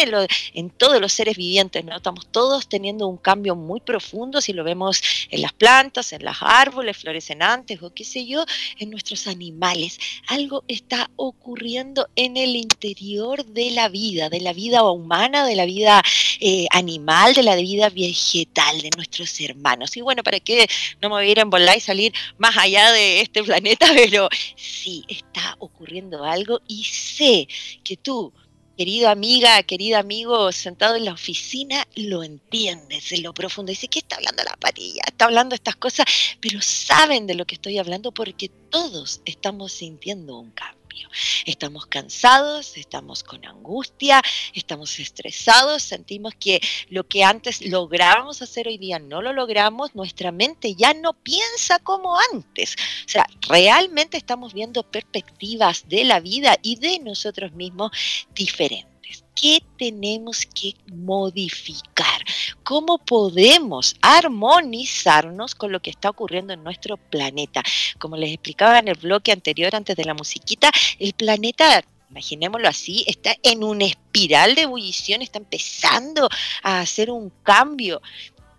en, 0.55 0.71
todos 0.71 1.01
los 1.01 1.13
seres 1.13 1.37
vivientes, 1.37 1.85
¿no? 1.85 1.97
Estamos 1.97 2.29
todos 2.31 2.69
teniendo 2.69 3.09
un 3.09 3.17
cambio 3.19 3.57
muy 3.57 3.81
profundo, 3.81 4.41
si 4.41 4.53
lo 4.53 4.63
vemos 4.63 5.03
en 5.31 5.43
las 5.43 5.53
plantas, 5.53 6.13
en 6.13 6.25
los 6.25 6.37
árboles 6.41 6.97
florecenantes 6.97 7.83
o 7.83 7.93
qué 7.93 8.05
sé 8.05 8.25
yo, 8.25 8.45
en 8.79 8.91
nuestros 8.91 9.27
animales. 9.27 9.99
Algo 10.29 10.63
está 10.69 11.11
ocurriendo 11.17 12.09
en 12.15 12.37
el 12.37 12.55
interior 12.55 13.45
de 13.45 13.73
la 13.73 13.89
vida, 13.89 14.31
de 14.31 14.41
la 14.41 14.53
vida 14.53 14.85
humana, 14.85 15.45
de 15.45 15.57
la 15.57 15.67
vida 15.67 16.03
eh, 16.39 16.67
animal, 16.71 17.35
de 17.35 17.43
la 17.43 17.57
vida 17.57 17.91
vegetal, 17.91 18.81
de 18.81 18.91
nuestros 18.97 19.41
hermanos. 19.41 19.97
Y 19.97 20.03
bueno, 20.03 20.23
para 20.23 20.39
que 20.39 20.69
no 21.03 21.09
me 21.09 21.17
voy 21.17 21.35
a 21.37 21.41
en 21.41 21.51
volar 21.51 21.77
y 21.77 21.81
salir 21.81 22.13
más 22.39 22.57
allá 22.57 22.93
de 22.93 23.23
este 23.23 23.43
planeta, 23.43 23.87
pero 23.95 24.29
sí, 24.55 25.05
está 25.09 25.57
ocurriendo 25.59 26.25
algo 26.25 26.61
y 26.69 26.85
sé 26.85 27.49
que 27.83 27.97
tú 27.97 28.33
querida 28.81 29.11
amiga, 29.11 29.63
querido 29.65 29.99
amigo, 29.99 30.51
sentado 30.53 30.97
en 30.97 31.05
la 31.05 31.13
oficina, 31.13 31.87
lo 31.97 32.25
entiendes 32.25 33.13
en 33.13 33.23
lo 33.23 33.35
profundo. 33.35 33.69
Dice, 33.69 33.89
¿qué 33.89 33.99
está 33.99 34.17
hablando 34.17 34.43
la 34.43 34.57
parilla? 34.57 35.03
Está 35.07 35.27
hablando 35.27 35.55
estas 35.55 35.77
cosas, 35.77 36.07
pero 36.41 36.63
saben 36.63 37.27
de 37.27 37.35
lo 37.35 37.45
que 37.45 37.57
estoy 37.57 37.77
hablando 37.77 38.11
porque 38.11 38.49
todos 38.71 39.21
estamos 39.27 39.73
sintiendo 39.73 40.39
un 40.39 40.53
cambio. 40.53 40.80
Estamos 41.47 41.87
cansados, 41.87 42.77
estamos 42.77 43.23
con 43.23 43.45
angustia, 43.45 44.23
estamos 44.55 44.99
estresados, 44.99 45.83
sentimos 45.83 46.35
que 46.35 46.61
lo 46.89 47.07
que 47.07 47.25
antes 47.25 47.65
lográbamos 47.67 48.43
hacer 48.43 48.69
hoy 48.69 48.79
día 48.79 48.99
no 48.99 49.23
lo 49.23 49.33
logramos, 49.33 49.95
nuestra 49.95 50.33
mente 50.33 50.75
ya 50.75 50.95
no 50.95 51.15
piensa 51.15 51.79
como 51.79 52.17
antes. 52.33 52.77
O 53.07 53.09
sea, 53.09 53.27
realmente 53.49 54.17
estamos 54.17 54.55
viendo 54.55 54.83
perspectivas 54.83 55.89
de 55.89 56.05
la 56.05 56.21
vida 56.21 56.59
y 56.63 56.77
de 56.77 56.99
nosotros 56.99 57.53
mismos 57.53 57.91
diferentes. 58.35 58.90
¿Qué 59.41 59.63
tenemos 59.79 60.45
que 60.45 60.75
modificar? 60.93 62.23
¿Cómo 62.63 62.99
podemos 62.99 63.97
armonizarnos 64.03 65.55
con 65.55 65.73
lo 65.73 65.81
que 65.81 65.89
está 65.89 66.11
ocurriendo 66.11 66.53
en 66.53 66.63
nuestro 66.63 66.99
planeta? 66.99 67.63
Como 67.99 68.19
les 68.19 68.35
explicaba 68.35 68.79
en 68.81 68.89
el 68.89 68.97
bloque 68.97 69.33
anterior, 69.33 69.75
antes 69.75 69.97
de 69.97 70.05
la 70.05 70.13
musiquita, 70.13 70.71
el 70.99 71.15
planeta 71.15 71.83
imaginémoslo 72.11 72.69
así, 72.69 73.05
está 73.07 73.37
en 73.43 73.63
una 73.63 73.85
espiral 73.85 74.57
de 74.57 74.63
ebullición, 74.63 75.23
está 75.23 75.39
empezando 75.39 76.29
a 76.63 76.81
hacer 76.81 77.11
un 77.11 77.31
cambio 77.43 78.03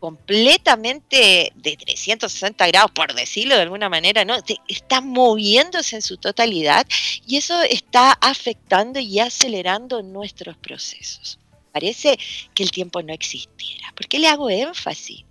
completamente 0.02 1.54
de 1.56 1.78
360 1.78 2.68
grados, 2.68 2.90
por 2.90 3.14
decirlo 3.14 3.56
de 3.56 3.62
alguna 3.62 3.88
manera, 3.88 4.26
¿no? 4.26 4.36
Está 4.68 5.00
moviéndose 5.00 5.96
en 5.96 6.02
su 6.02 6.18
totalidad 6.18 6.88
y 7.28 7.38
eso 7.38 7.62
está 7.62 8.14
afectando 8.14 9.00
y 9.00 9.20
acelerando 9.20 10.02
nuestros 10.02 10.58
procesos. 10.58 11.38
Parece 11.72 12.18
que 12.56 12.64
el 12.64 12.72
tiempo 12.72 13.04
no 13.04 13.14
existiera. 13.14 13.94
¿Por 13.96 14.08
qué 14.08 14.18
le 14.18 14.28
hago 14.28 14.50
énfasis? 14.50 15.24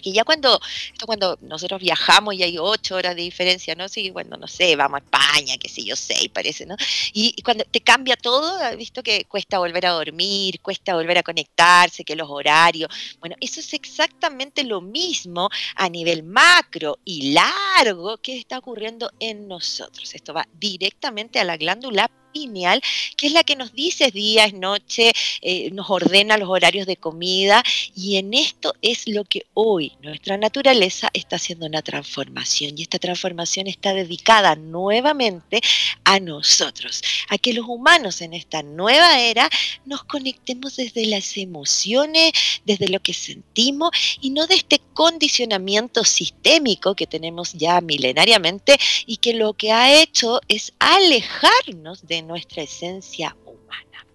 Porque 0.00 0.12
ya 0.12 0.24
cuando, 0.24 0.58
esto 0.92 1.04
cuando 1.04 1.38
nosotros 1.42 1.78
viajamos 1.78 2.32
y 2.34 2.42
hay 2.42 2.56
ocho 2.56 2.96
horas 2.96 3.14
de 3.14 3.20
diferencia, 3.20 3.74
¿no? 3.74 3.86
Sí, 3.86 4.08
bueno, 4.08 4.38
no 4.38 4.46
sé, 4.46 4.74
vamos 4.74 5.02
a 5.02 5.04
España, 5.04 5.58
qué 5.58 5.68
sé 5.68 5.84
yo, 5.84 5.94
seis 5.94 6.30
parece, 6.32 6.64
¿no? 6.64 6.74
Y, 7.12 7.34
cuando 7.42 7.64
te 7.64 7.82
cambia 7.82 8.16
todo, 8.16 8.56
has 8.64 8.78
visto 8.78 9.02
que 9.02 9.26
cuesta 9.26 9.58
volver 9.58 9.84
a 9.84 9.90
dormir, 9.90 10.60
cuesta 10.62 10.94
volver 10.94 11.18
a 11.18 11.22
conectarse, 11.22 12.02
que 12.02 12.16
los 12.16 12.30
horarios. 12.30 12.88
Bueno, 13.20 13.36
eso 13.40 13.60
es 13.60 13.74
exactamente 13.74 14.64
lo 14.64 14.80
mismo 14.80 15.50
a 15.76 15.88
nivel 15.90 16.22
macro 16.22 16.98
y 17.04 17.32
largo 17.32 18.16
que 18.18 18.38
está 18.38 18.56
ocurriendo 18.56 19.10
en 19.20 19.48
nosotros. 19.48 20.14
Esto 20.14 20.32
va 20.32 20.48
directamente 20.54 21.40
a 21.40 21.44
la 21.44 21.58
glándula 21.58 22.10
pineal, 22.32 22.80
que 23.16 23.26
es 23.26 23.32
la 23.32 23.44
que 23.44 23.56
nos 23.56 23.72
dice 23.72 24.10
día, 24.10 24.44
es 24.44 24.54
noche, 24.54 25.12
eh, 25.40 25.70
nos 25.72 25.90
ordena 25.90 26.36
los 26.36 26.48
horarios 26.48 26.86
de 26.86 26.96
comida 26.96 27.62
y 27.94 28.16
en 28.16 28.34
esto 28.34 28.74
es 28.82 29.08
lo 29.08 29.24
que 29.24 29.46
hoy 29.54 29.92
nuestra 30.02 30.36
naturaleza 30.36 31.10
está 31.12 31.36
haciendo 31.36 31.66
una 31.66 31.82
transformación 31.82 32.76
y 32.76 32.82
esta 32.82 32.98
transformación 32.98 33.66
está 33.66 33.94
dedicada 33.94 34.56
nuevamente 34.56 35.60
a 36.04 36.20
nosotros, 36.20 37.02
a 37.28 37.38
que 37.38 37.52
los 37.52 37.66
humanos 37.68 38.20
en 38.20 38.34
esta 38.34 38.62
nueva 38.62 39.20
era 39.20 39.48
nos 39.84 40.04
conectemos 40.04 40.76
desde 40.76 41.06
las 41.06 41.36
emociones, 41.36 42.32
desde 42.64 42.88
lo 42.88 43.00
que 43.00 43.14
sentimos 43.14 43.90
y 44.20 44.30
no 44.30 44.46
de 44.46 44.56
este 44.56 44.80
condicionamiento 44.94 46.04
sistémico 46.04 46.94
que 46.94 47.06
tenemos 47.06 47.52
ya 47.52 47.80
milenariamente 47.80 48.78
y 49.06 49.16
que 49.16 49.34
lo 49.34 49.54
que 49.54 49.72
ha 49.72 50.00
hecho 50.02 50.40
es 50.48 50.72
alejarnos 50.78 52.06
de 52.06 52.19
nuestra 52.22 52.62
esencia 52.62 53.36
humana. 53.44 54.06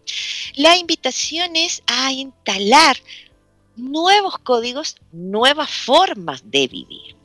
La 0.56 0.78
invitación 0.78 1.56
es 1.56 1.84
a 1.88 2.12
instalar 2.12 2.98
nuevos 3.76 4.38
códigos, 4.40 4.96
nuevas 5.12 5.70
formas 5.70 6.50
de 6.50 6.68
vivir. 6.68 7.16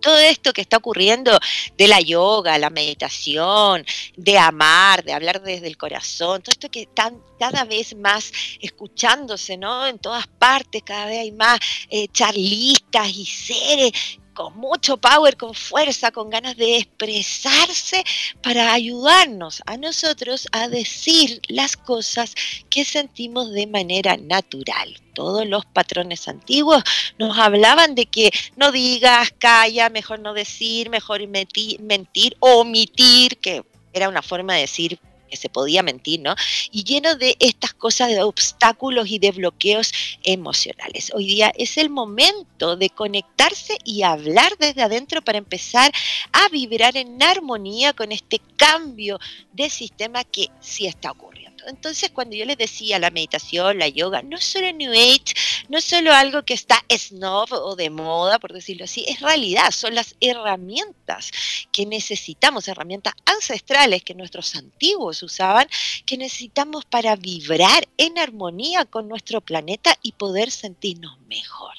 Todo 0.00 0.18
esto 0.18 0.52
que 0.52 0.60
está 0.60 0.76
ocurriendo 0.76 1.38
de 1.78 1.88
la 1.88 1.98
yoga, 1.98 2.58
la 2.58 2.68
meditación, 2.68 3.86
de 4.16 4.36
amar, 4.36 5.02
de 5.02 5.14
hablar 5.14 5.42
desde 5.42 5.66
el 5.66 5.78
corazón, 5.78 6.42
todo 6.42 6.52
esto 6.52 6.70
que 6.70 6.82
están 6.82 7.22
cada 7.38 7.64
vez 7.64 7.96
más 7.96 8.30
escuchándose, 8.60 9.56
¿no? 9.56 9.86
En 9.86 9.98
todas 9.98 10.26
partes, 10.26 10.82
cada 10.82 11.06
vez 11.06 11.20
hay 11.20 11.32
más 11.32 11.58
eh, 11.88 12.08
charlistas 12.08 13.08
y 13.08 13.24
seres 13.24 13.92
con 14.34 14.56
mucho 14.58 14.96
power, 14.96 15.36
con 15.36 15.54
fuerza, 15.54 16.10
con 16.10 16.28
ganas 16.28 16.56
de 16.56 16.78
expresarse 16.78 18.04
para 18.42 18.72
ayudarnos 18.72 19.62
a 19.66 19.76
nosotros 19.76 20.46
a 20.52 20.68
decir 20.68 21.40
las 21.48 21.76
cosas 21.76 22.34
que 22.68 22.84
sentimos 22.84 23.52
de 23.52 23.66
manera 23.66 24.16
natural. 24.16 25.00
Todos 25.14 25.46
los 25.46 25.64
patrones 25.64 26.26
antiguos 26.28 26.82
nos 27.18 27.38
hablaban 27.38 27.94
de 27.94 28.06
que 28.06 28.30
no 28.56 28.72
digas, 28.72 29.32
calla, 29.38 29.88
mejor 29.88 30.18
no 30.18 30.34
decir, 30.34 30.90
mejor 30.90 31.26
mentir, 31.28 32.36
omitir, 32.40 33.38
que 33.38 33.64
era 33.92 34.08
una 34.08 34.22
forma 34.22 34.54
de 34.54 34.62
decir 34.62 34.98
se 35.36 35.48
podía 35.48 35.82
mentir, 35.82 36.20
¿no? 36.20 36.34
Y 36.70 36.84
lleno 36.84 37.14
de 37.16 37.36
estas 37.40 37.74
cosas 37.74 38.08
de 38.08 38.22
obstáculos 38.22 39.08
y 39.08 39.18
de 39.18 39.32
bloqueos 39.32 39.92
emocionales. 40.22 41.12
Hoy 41.14 41.26
día 41.26 41.52
es 41.56 41.76
el 41.76 41.90
momento 41.90 42.76
de 42.76 42.90
conectarse 42.90 43.78
y 43.84 44.02
hablar 44.02 44.52
desde 44.58 44.82
adentro 44.82 45.22
para 45.22 45.38
empezar 45.38 45.92
a 46.32 46.48
vibrar 46.48 46.96
en 46.96 47.22
armonía 47.22 47.92
con 47.92 48.12
este 48.12 48.40
cambio 48.56 49.18
de 49.52 49.70
sistema 49.70 50.24
que 50.24 50.48
sí 50.60 50.86
está 50.86 51.10
ocurriendo. 51.10 51.33
Entonces, 51.66 52.10
cuando 52.10 52.36
yo 52.36 52.44
les 52.44 52.58
decía 52.58 52.98
la 52.98 53.10
meditación, 53.10 53.78
la 53.78 53.88
yoga, 53.88 54.22
no 54.22 54.36
es 54.36 54.44
solo 54.44 54.72
New 54.72 54.92
Age, 54.92 55.34
no 55.68 55.78
es 55.78 55.84
solo 55.84 56.12
algo 56.12 56.44
que 56.44 56.54
está 56.54 56.84
snob 56.90 57.52
o 57.52 57.76
de 57.76 57.90
moda, 57.90 58.38
por 58.38 58.52
decirlo 58.52 58.84
así, 58.84 59.04
es 59.08 59.20
realidad, 59.20 59.70
son 59.70 59.94
las 59.94 60.14
herramientas 60.20 61.30
que 61.72 61.86
necesitamos, 61.86 62.68
herramientas 62.68 63.14
ancestrales 63.26 64.02
que 64.02 64.14
nuestros 64.14 64.54
antiguos 64.54 65.22
usaban, 65.22 65.68
que 66.06 66.16
necesitamos 66.16 66.84
para 66.84 67.16
vibrar 67.16 67.88
en 67.96 68.18
armonía 68.18 68.84
con 68.84 69.08
nuestro 69.08 69.40
planeta 69.40 69.98
y 70.02 70.12
poder 70.12 70.50
sentirnos 70.50 71.18
mejor. 71.34 71.74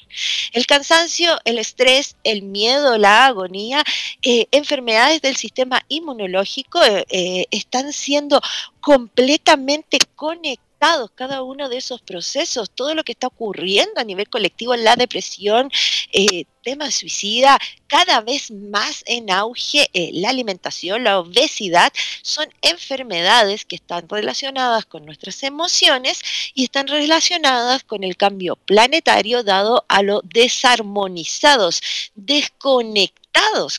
El 0.52 0.66
cansancio, 0.66 1.38
el 1.44 1.58
estrés, 1.58 2.16
el 2.24 2.42
miedo, 2.42 2.98
la 2.98 3.26
agonía, 3.26 3.82
eh, 4.22 4.46
enfermedades 4.50 5.22
del 5.22 5.36
sistema 5.36 5.82
inmunológico 5.88 6.82
eh, 6.82 7.04
eh, 7.10 7.46
están 7.50 7.92
siendo 7.92 8.40
completamente 8.80 9.98
conectadas 10.14 10.65
cada 11.14 11.42
uno 11.42 11.68
de 11.68 11.78
esos 11.78 12.00
procesos, 12.02 12.70
todo 12.70 12.94
lo 12.94 13.04
que 13.04 13.12
está 13.12 13.26
ocurriendo 13.26 14.00
a 14.00 14.04
nivel 14.04 14.28
colectivo, 14.28 14.74
la 14.76 14.96
depresión, 14.96 15.70
eh, 16.12 16.44
tema 16.62 16.90
suicida, 16.90 17.58
cada 17.86 18.20
vez 18.20 18.50
más 18.50 19.04
en 19.06 19.30
auge, 19.30 19.88
eh, 19.92 20.10
la 20.14 20.30
alimentación, 20.30 21.04
la 21.04 21.20
obesidad, 21.20 21.92
son 22.22 22.48
enfermedades 22.62 23.64
que 23.64 23.76
están 23.76 24.08
relacionadas 24.08 24.84
con 24.86 25.04
nuestras 25.04 25.42
emociones 25.42 26.20
y 26.54 26.64
están 26.64 26.88
relacionadas 26.88 27.84
con 27.84 28.02
el 28.02 28.16
cambio 28.16 28.56
planetario 28.56 29.42
dado 29.42 29.84
a 29.88 30.02
lo 30.02 30.22
desarmonizados, 30.24 31.80
desconectados 32.14 33.25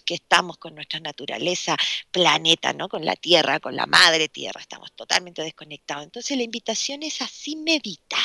que 0.04 0.16
estamos 0.16 0.58
con 0.58 0.76
nuestra 0.76 1.00
naturaleza, 1.00 1.76
planeta, 2.12 2.74
¿no? 2.74 2.90
Con 2.90 3.06
la 3.06 3.16
tierra, 3.16 3.60
con 3.60 3.76
la 3.76 3.86
madre 3.86 4.30
tierra, 4.30 4.62
estamos 4.62 4.92
totalmente 4.94 5.42
desconectados. 5.42 6.04
Entonces 6.06 6.38
la 6.38 6.44
invitación 6.44 7.04
es 7.04 7.22
así 7.22 7.56
meditar 7.56 8.18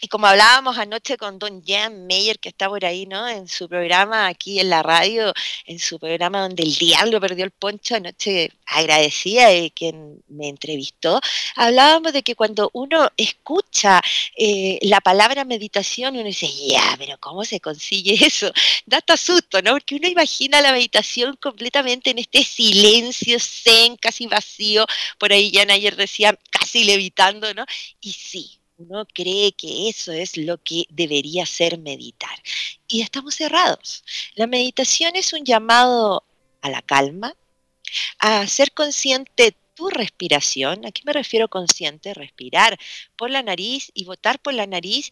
y 0.00 0.08
como 0.08 0.26
hablábamos 0.26 0.76
anoche 0.76 1.16
con 1.16 1.38
don 1.38 1.64
Jan 1.64 2.06
Meyer, 2.06 2.38
que 2.38 2.50
está 2.50 2.68
por 2.68 2.84
ahí, 2.84 3.06
¿no? 3.06 3.26
En 3.28 3.48
su 3.48 3.68
programa 3.68 4.26
aquí 4.26 4.60
en 4.60 4.68
la 4.68 4.82
radio, 4.82 5.32
en 5.64 5.78
su 5.78 5.98
programa 5.98 6.42
donde 6.42 6.64
el 6.64 6.74
diablo 6.74 7.20
perdió 7.20 7.44
el 7.44 7.50
poncho, 7.50 7.96
anoche 7.96 8.50
agradecía 8.66 9.48
de 9.48 9.70
quien 9.70 10.22
me 10.28 10.48
entrevistó, 10.48 11.20
hablábamos 11.54 12.12
de 12.12 12.22
que 12.22 12.34
cuando 12.34 12.68
uno 12.74 13.10
escucha 13.16 14.02
eh, 14.36 14.78
la 14.82 15.00
palabra 15.00 15.44
meditación, 15.44 16.14
uno 16.14 16.24
dice, 16.24 16.48
ya, 16.68 16.94
pero 16.98 17.16
¿cómo 17.18 17.44
se 17.44 17.60
consigue 17.60 18.14
eso? 18.26 18.52
Da 18.86 18.98
hasta 18.98 19.16
susto, 19.16 19.62
¿no? 19.62 19.72
Porque 19.72 19.96
uno 19.96 20.08
imagina 20.08 20.60
la 20.60 20.72
meditación 20.72 21.36
completamente 21.36 22.10
en 22.10 22.18
este 22.18 22.44
silencio 22.44 23.38
zen, 23.40 23.96
casi 23.96 24.26
vacío, 24.26 24.86
por 25.18 25.32
ahí 25.32 25.50
Jan 25.52 25.70
ayer 25.70 25.96
decía, 25.96 26.38
casi 26.50 26.84
levitando, 26.84 27.52
¿no? 27.54 27.64
Y 28.00 28.12
sí, 28.12 28.60
uno 28.78 29.06
cree 29.06 29.52
que 29.52 29.88
eso 29.88 30.12
es 30.12 30.36
lo 30.36 30.58
que 30.62 30.84
debería 30.90 31.46
ser 31.46 31.78
meditar. 31.78 32.42
Y 32.88 33.02
estamos 33.02 33.34
cerrados. 33.34 34.04
La 34.34 34.46
meditación 34.46 35.16
es 35.16 35.32
un 35.32 35.44
llamado 35.44 36.24
a 36.60 36.70
la 36.70 36.82
calma, 36.82 37.34
a 38.18 38.46
ser 38.46 38.72
consciente 38.72 39.56
tu 39.74 39.88
respiración. 39.88 40.84
¿A 40.86 40.90
qué 40.90 41.02
me 41.04 41.12
refiero 41.12 41.48
consciente? 41.48 42.14
Respirar 42.14 42.78
por 43.16 43.30
la 43.30 43.42
nariz 43.42 43.90
y 43.94 44.04
botar 44.04 44.40
por 44.40 44.54
la 44.54 44.66
nariz 44.66 45.10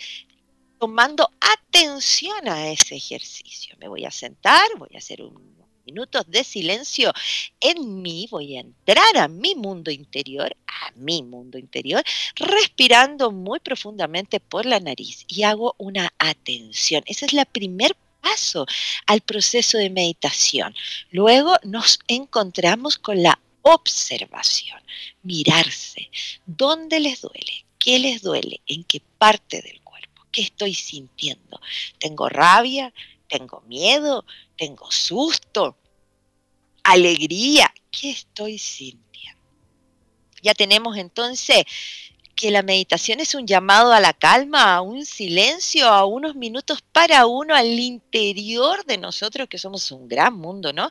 tomando 0.78 1.30
atención 1.40 2.48
a 2.48 2.70
ese 2.70 2.96
ejercicio. 2.96 3.76
Me 3.78 3.88
voy 3.88 4.04
a 4.04 4.10
sentar, 4.10 4.66
voy 4.78 4.90
a 4.94 4.98
hacer 4.98 5.22
un 5.22 5.53
minutos 5.84 6.24
de 6.28 6.44
silencio 6.44 7.12
en 7.60 8.02
mí, 8.02 8.26
voy 8.30 8.56
a 8.56 8.60
entrar 8.60 9.16
a 9.16 9.28
mi 9.28 9.54
mundo 9.54 9.90
interior, 9.90 10.54
a 10.66 10.92
mi 10.96 11.22
mundo 11.22 11.58
interior, 11.58 12.02
respirando 12.36 13.30
muy 13.30 13.60
profundamente 13.60 14.40
por 14.40 14.66
la 14.66 14.80
nariz 14.80 15.24
y 15.28 15.42
hago 15.42 15.74
una 15.78 16.12
atención. 16.18 17.02
Ese 17.06 17.26
es 17.26 17.32
el 17.32 17.46
primer 17.46 17.96
paso 18.20 18.66
al 19.06 19.20
proceso 19.20 19.78
de 19.78 19.90
meditación. 19.90 20.74
Luego 21.10 21.56
nos 21.62 21.98
encontramos 22.08 22.98
con 22.98 23.22
la 23.22 23.38
observación, 23.62 24.80
mirarse, 25.22 26.10
dónde 26.46 27.00
les 27.00 27.20
duele, 27.20 27.64
qué 27.78 27.98
les 27.98 28.22
duele, 28.22 28.60
en 28.66 28.84
qué 28.84 29.00
parte 29.18 29.62
del 29.62 29.80
cuerpo, 29.82 30.22
qué 30.32 30.42
estoy 30.42 30.74
sintiendo. 30.74 31.60
Tengo 31.98 32.28
rabia, 32.28 32.92
tengo 33.28 33.62
miedo, 33.62 34.24
tengo 34.56 34.90
susto, 34.90 35.76
alegría. 36.82 37.72
¿Qué 37.90 38.10
estoy 38.10 38.58
sintiendo? 38.58 39.40
Ya 40.42 40.54
tenemos 40.54 40.96
entonces 40.96 41.64
que 42.34 42.50
la 42.50 42.62
meditación 42.62 43.20
es 43.20 43.34
un 43.34 43.46
llamado 43.46 43.92
a 43.92 44.00
la 44.00 44.12
calma, 44.12 44.74
a 44.74 44.80
un 44.80 45.06
silencio, 45.06 45.88
a 45.88 46.04
unos 46.04 46.34
minutos 46.34 46.82
para 46.92 47.26
uno 47.26 47.54
al 47.54 47.78
interior 47.78 48.84
de 48.84 48.98
nosotros, 48.98 49.48
que 49.48 49.58
somos 49.58 49.90
un 49.92 50.08
gran 50.08 50.34
mundo, 50.34 50.72
¿no? 50.72 50.90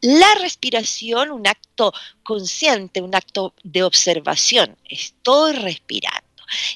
La 0.00 0.34
respiración, 0.36 1.30
un 1.30 1.46
acto 1.46 1.92
consciente, 2.22 3.02
un 3.02 3.14
acto 3.14 3.54
de 3.62 3.82
observación. 3.82 4.76
Estoy 4.88 5.52
respirando. 5.52 6.26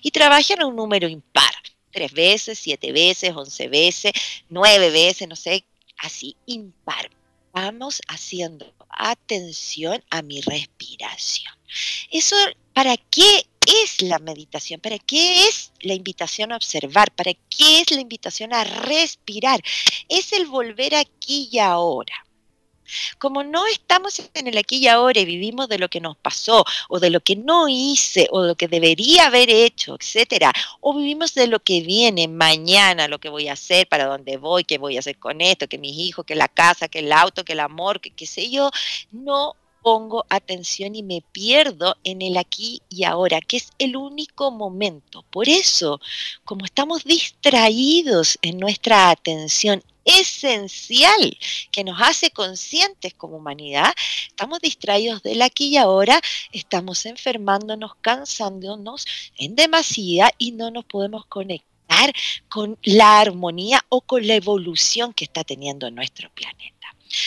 Y 0.02 0.10
trabaja 0.10 0.54
en 0.54 0.64
un 0.64 0.76
número 0.76 1.08
impar 1.08 1.54
tres 1.90 2.12
veces, 2.12 2.58
siete 2.58 2.92
veces, 2.92 3.32
once 3.34 3.68
veces, 3.68 4.12
nueve 4.48 4.90
veces, 4.90 5.28
no 5.28 5.36
sé, 5.36 5.64
así, 6.02 6.36
impar. 6.46 7.10
Vamos 7.52 8.00
haciendo 8.08 8.72
atención 8.88 10.02
a 10.10 10.22
mi 10.22 10.40
respiración. 10.40 11.52
Eso, 12.10 12.36
¿para 12.72 12.96
qué 12.96 13.46
es 13.66 14.02
la 14.02 14.18
meditación? 14.18 14.80
¿Para 14.80 14.98
qué 14.98 15.46
es 15.48 15.72
la 15.80 15.94
invitación 15.94 16.52
a 16.52 16.56
observar? 16.56 17.12
¿Para 17.12 17.32
qué 17.34 17.80
es 17.80 17.90
la 17.90 18.00
invitación 18.00 18.52
a 18.52 18.64
respirar? 18.64 19.60
Es 20.08 20.32
el 20.32 20.46
volver 20.46 20.94
aquí 20.94 21.48
y 21.50 21.58
ahora. 21.58 22.26
Como 23.18 23.42
no 23.44 23.66
estamos 23.66 24.20
en 24.34 24.46
el 24.46 24.58
aquí 24.58 24.78
y 24.78 24.88
ahora 24.88 25.20
y 25.20 25.24
vivimos 25.24 25.68
de 25.68 25.78
lo 25.78 25.88
que 25.88 26.00
nos 26.00 26.16
pasó 26.16 26.64
o 26.88 27.00
de 27.00 27.10
lo 27.10 27.20
que 27.20 27.36
no 27.36 27.68
hice 27.68 28.28
o 28.30 28.42
de 28.42 28.48
lo 28.48 28.54
que 28.54 28.68
debería 28.68 29.26
haber 29.26 29.50
hecho, 29.50 29.96
etcétera, 29.98 30.52
o 30.80 30.94
vivimos 30.94 31.34
de 31.34 31.46
lo 31.46 31.60
que 31.60 31.80
viene 31.82 32.28
mañana, 32.28 33.08
lo 33.08 33.18
que 33.18 33.28
voy 33.28 33.48
a 33.48 33.54
hacer, 33.54 33.86
para 33.88 34.06
dónde 34.06 34.36
voy, 34.36 34.64
qué 34.64 34.78
voy 34.78 34.96
a 34.96 35.00
hacer 35.00 35.18
con 35.18 35.40
esto, 35.40 35.68
que 35.68 35.78
mis 35.78 35.96
hijos, 35.96 36.24
que 36.24 36.34
la 36.34 36.48
casa, 36.48 36.88
que 36.88 37.00
el 37.00 37.12
auto, 37.12 37.44
que 37.44 37.52
el 37.52 37.60
amor, 37.60 38.00
que 38.00 38.10
qué 38.10 38.26
sé 38.26 38.50
yo, 38.50 38.70
no 39.10 39.56
pongo 39.82 40.24
atención 40.28 40.94
y 40.94 41.02
me 41.02 41.22
pierdo 41.32 41.96
en 42.04 42.22
el 42.22 42.36
aquí 42.36 42.80
y 42.88 43.04
ahora, 43.04 43.40
que 43.40 43.58
es 43.58 43.70
el 43.78 43.96
único 43.96 44.50
momento. 44.50 45.24
Por 45.30 45.48
eso, 45.48 46.00
como 46.44 46.64
estamos 46.64 47.04
distraídos 47.04 48.38
en 48.42 48.58
nuestra 48.58 49.10
atención 49.10 49.82
esencial 50.04 51.38
que 51.70 51.84
nos 51.84 52.00
hace 52.00 52.30
conscientes 52.30 53.14
como 53.14 53.36
humanidad, 53.36 53.92
estamos 54.26 54.60
distraídos 54.60 55.22
del 55.22 55.42
aquí 55.42 55.68
y 55.68 55.76
ahora, 55.76 56.20
estamos 56.52 57.06
enfermándonos, 57.06 57.94
cansándonos 58.00 59.06
en 59.36 59.54
demasía 59.56 60.30
y 60.38 60.52
no 60.52 60.70
nos 60.70 60.84
podemos 60.84 61.26
conectar 61.26 61.72
con 62.48 62.78
la 62.82 63.20
armonía 63.20 63.84
o 63.88 64.00
con 64.00 64.26
la 64.26 64.34
evolución 64.34 65.12
que 65.12 65.24
está 65.24 65.44
teniendo 65.44 65.90
nuestro 65.90 66.30
planeta. 66.30 66.72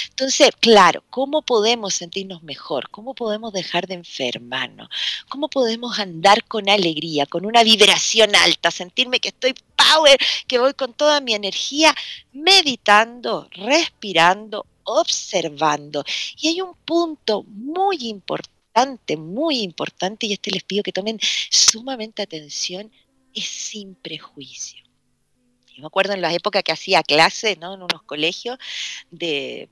Entonces, 0.09 0.49
claro, 0.59 1.03
¿cómo 1.09 1.41
podemos 1.41 1.93
sentirnos 1.93 2.43
mejor? 2.43 2.89
¿Cómo 2.89 3.13
podemos 3.13 3.53
dejar 3.53 3.87
de 3.87 3.95
enfermarnos? 3.95 4.89
¿Cómo 5.29 5.49
podemos 5.49 5.99
andar 5.99 6.43
con 6.45 6.69
alegría, 6.69 7.25
con 7.25 7.45
una 7.45 7.63
vibración 7.63 8.35
alta, 8.35 8.71
sentirme 8.71 9.19
que 9.19 9.29
estoy 9.29 9.53
power, 9.75 10.17
que 10.47 10.59
voy 10.59 10.73
con 10.73 10.93
toda 10.93 11.21
mi 11.21 11.33
energía, 11.33 11.93
meditando, 12.33 13.47
respirando, 13.51 14.65
observando? 14.83 16.03
Y 16.39 16.47
hay 16.49 16.61
un 16.61 16.75
punto 16.85 17.43
muy 17.43 17.97
importante, 18.07 19.17
muy 19.17 19.61
importante, 19.61 20.27
y 20.27 20.33
este 20.33 20.51
les 20.51 20.63
pido 20.63 20.83
que 20.83 20.91
tomen 20.91 21.19
sumamente 21.49 22.21
atención, 22.21 22.91
es 23.33 23.45
sin 23.45 23.95
prejuicio 23.95 24.84
me 25.77 25.87
acuerdo 25.87 26.13
en 26.13 26.21
las 26.21 26.33
épocas 26.33 26.63
que 26.63 26.71
hacía 26.71 27.03
clases 27.03 27.57
¿no? 27.59 27.73
en 27.73 27.83
unos 27.83 28.03
colegios 28.03 28.57
de, 29.11 29.69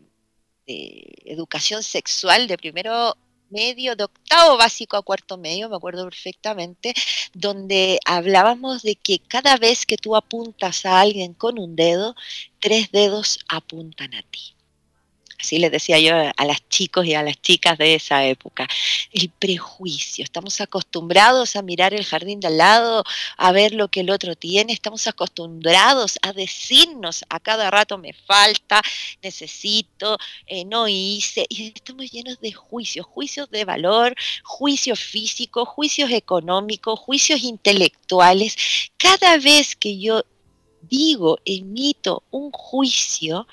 educación 0.65 1.83
sexual 1.83 2.47
de 2.47 2.57
primero 2.57 3.17
medio, 3.49 3.95
de 3.95 4.05
octavo 4.05 4.57
básico 4.57 4.95
a 4.95 5.01
cuarto 5.01 5.37
medio, 5.37 5.69
me 5.69 5.75
acuerdo 5.75 6.05
perfectamente, 6.05 6.93
donde 7.33 7.99
hablábamos 8.05 8.81
de 8.81 8.95
que 8.95 9.19
cada 9.19 9.57
vez 9.57 9.85
que 9.85 9.97
tú 9.97 10.15
apuntas 10.15 10.85
a 10.85 11.01
alguien 11.01 11.33
con 11.33 11.59
un 11.59 11.75
dedo, 11.75 12.15
tres 12.59 12.91
dedos 12.91 13.39
apuntan 13.49 14.13
a 14.15 14.23
ti. 14.23 14.55
Así 15.43 15.59
les 15.59 15.73
decía 15.73 15.99
yo 15.99 16.15
a 16.15 16.45
las 16.45 16.69
chicos 16.69 17.05
y 17.05 17.15
a 17.15 17.21
las 17.21 17.41
chicas 17.41 17.77
de 17.77 17.95
esa 17.95 18.25
época. 18.25 18.65
El 19.11 19.29
prejuicio. 19.29 20.23
Estamos 20.23 20.61
acostumbrados 20.61 21.57
a 21.57 21.61
mirar 21.61 21.93
el 21.93 22.05
jardín 22.05 22.39
de 22.39 22.47
al 22.47 22.57
lado, 22.57 23.03
a 23.35 23.51
ver 23.51 23.73
lo 23.73 23.89
que 23.89 23.99
el 23.99 24.09
otro 24.09 24.37
tiene. 24.37 24.71
Estamos 24.71 25.05
acostumbrados 25.05 26.17
a 26.21 26.31
decirnos 26.31 27.25
a 27.27 27.41
cada 27.41 27.69
rato 27.69 27.97
me 27.97 28.13
falta, 28.13 28.81
necesito, 29.21 30.17
eh, 30.47 30.63
no 30.63 30.87
hice. 30.87 31.45
Y 31.49 31.73
estamos 31.75 32.09
llenos 32.09 32.39
de 32.39 32.53
juicios, 32.53 33.05
juicios 33.05 33.49
de 33.49 33.65
valor, 33.65 34.15
juicios 34.45 35.01
físicos, 35.01 35.67
juicios 35.67 36.09
económicos, 36.11 36.97
juicios 36.97 37.43
intelectuales. 37.43 38.55
Cada 38.97 39.37
vez 39.39 39.75
que 39.75 39.99
yo 39.99 40.23
digo, 40.89 41.39
emito 41.45 42.23
un 42.31 42.51
juicio, 42.51 43.47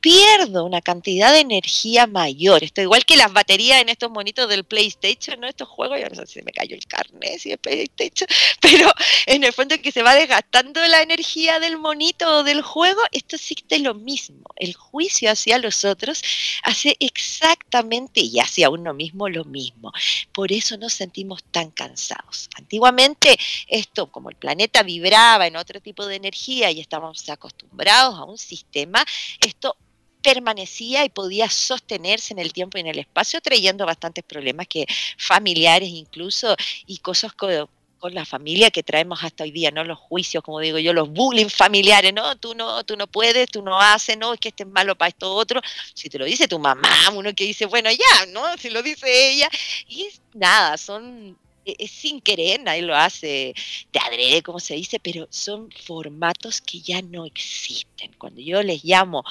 pierdo 0.00 0.64
una 0.64 0.80
cantidad 0.80 1.32
de 1.32 1.40
energía 1.40 2.06
mayor. 2.06 2.64
Esto 2.64 2.80
igual 2.80 3.04
que 3.04 3.16
las 3.16 3.32
baterías 3.32 3.80
en 3.80 3.90
estos 3.90 4.10
monitos 4.10 4.48
del 4.48 4.64
PlayStation, 4.64 5.40
¿no? 5.40 5.46
Estos 5.46 5.68
juegos, 5.68 6.00
ya 6.00 6.08
no 6.08 6.14
sé 6.14 6.26
si 6.26 6.42
me 6.42 6.52
cayó 6.52 6.74
el 6.74 6.86
carnet, 6.86 7.38
si 7.38 7.52
es 7.52 7.58
PlayStation, 7.58 8.26
pero 8.60 8.90
en 9.26 9.44
el 9.44 9.52
fondo 9.52 9.76
que 9.80 9.92
se 9.92 10.02
va 10.02 10.14
desgastando 10.14 10.80
la 10.86 11.02
energía 11.02 11.60
del 11.60 11.78
monito 11.78 12.38
o 12.38 12.44
del 12.44 12.62
juego, 12.62 13.00
esto 13.12 13.36
existe 13.36 13.78
lo 13.78 13.94
mismo. 13.94 14.44
El 14.56 14.74
juicio 14.74 15.30
hacia 15.30 15.58
los 15.58 15.84
otros 15.84 16.22
hace 16.62 16.96
exactamente 16.98 18.20
y 18.20 18.40
hacia 18.40 18.70
uno 18.70 18.94
mismo 18.94 19.28
lo 19.28 19.44
mismo. 19.44 19.92
Por 20.32 20.52
eso 20.52 20.76
nos 20.78 20.94
sentimos 20.94 21.44
tan 21.44 21.70
cansados. 21.70 22.48
Antiguamente 22.56 23.36
esto, 23.68 24.10
como 24.10 24.30
el 24.30 24.36
planeta 24.36 24.82
vibraba 24.82 25.46
en 25.46 25.56
otro 25.56 25.80
tipo 25.80 26.06
de 26.06 26.16
energía 26.16 26.70
y 26.70 26.80
estábamos 26.80 27.28
acostumbrados 27.28 28.18
a 28.18 28.24
un 28.24 28.38
sistema, 28.38 29.04
esto 29.40 29.76
permanecía 30.22 31.04
y 31.04 31.08
podía 31.08 31.48
sostenerse 31.48 32.32
en 32.32 32.38
el 32.38 32.52
tiempo 32.52 32.78
y 32.78 32.82
en 32.82 32.88
el 32.88 32.98
espacio, 32.98 33.40
trayendo 33.40 33.86
bastantes 33.86 34.24
problemas 34.24 34.66
que 34.66 34.86
familiares 35.18 35.88
incluso 35.88 36.54
y 36.86 36.98
cosas 36.98 37.32
con, 37.32 37.68
con 38.00 38.14
la 38.14 38.24
familia 38.24 38.70
que 38.70 38.82
traemos 38.82 39.22
hasta 39.22 39.44
hoy 39.44 39.52
día, 39.52 39.70
¿no? 39.70 39.84
Los 39.84 39.98
juicios, 39.98 40.42
como 40.42 40.58
digo 40.58 40.78
yo, 40.78 40.92
los 40.92 41.10
bullying 41.10 41.48
familiares, 41.48 42.12
¿no? 42.12 42.36
Tú 42.36 42.54
no, 42.54 42.82
tú 42.84 42.96
no 42.96 43.06
puedes, 43.06 43.48
tú 43.48 43.62
no 43.62 43.80
haces, 43.80 44.16
¿no? 44.16 44.32
Es 44.32 44.40
que 44.40 44.48
este 44.48 44.64
es 44.64 44.68
malo 44.68 44.96
para 44.96 45.10
esto 45.10 45.32
otro. 45.32 45.60
Si 45.94 46.08
te 46.08 46.18
lo 46.18 46.24
dice 46.24 46.48
tu 46.48 46.58
mamá, 46.58 46.88
uno 47.14 47.32
que 47.34 47.44
dice, 47.44 47.66
bueno, 47.66 47.90
ya, 47.90 48.26
¿no? 48.28 48.56
Si 48.56 48.70
lo 48.70 48.82
dice 48.82 49.30
ella. 49.30 49.48
Y 49.86 50.08
nada, 50.34 50.76
son 50.78 51.36
es 51.78 51.90
sin 51.90 52.20
querer, 52.20 52.62
nadie 52.62 52.82
lo 52.82 52.96
hace 52.96 53.54
de 53.92 54.00
adrede, 54.00 54.42
como 54.42 54.60
se 54.60 54.74
dice, 54.74 55.00
pero 55.00 55.28
son 55.30 55.70
formatos 55.84 56.60
que 56.60 56.80
ya 56.80 57.02
no 57.02 57.24
existen. 57.26 58.12
Cuando 58.18 58.40
yo 58.40 58.62
les 58.62 58.84
llamo 58.84 59.24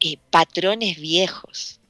eh, 0.00 0.16
patrones 0.30 1.00
viejos, 1.00 1.80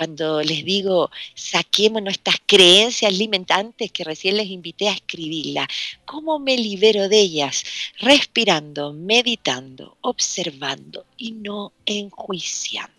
cuando 0.00 0.40
les 0.42 0.64
digo 0.64 1.10
saquemos 1.34 2.02
nuestras 2.02 2.36
creencias 2.46 3.12
limitantes 3.12 3.92
que 3.92 4.02
recién 4.02 4.38
les 4.38 4.46
invité 4.46 4.88
a 4.88 4.94
escribirlas, 4.94 5.68
¿cómo 6.06 6.38
me 6.38 6.56
libero 6.56 7.08
de 7.10 7.20
ellas? 7.20 7.64
Respirando, 7.98 8.94
meditando, 8.94 9.98
observando 10.00 11.04
y 11.18 11.32
no 11.32 11.74
enjuiciando. 11.84 12.94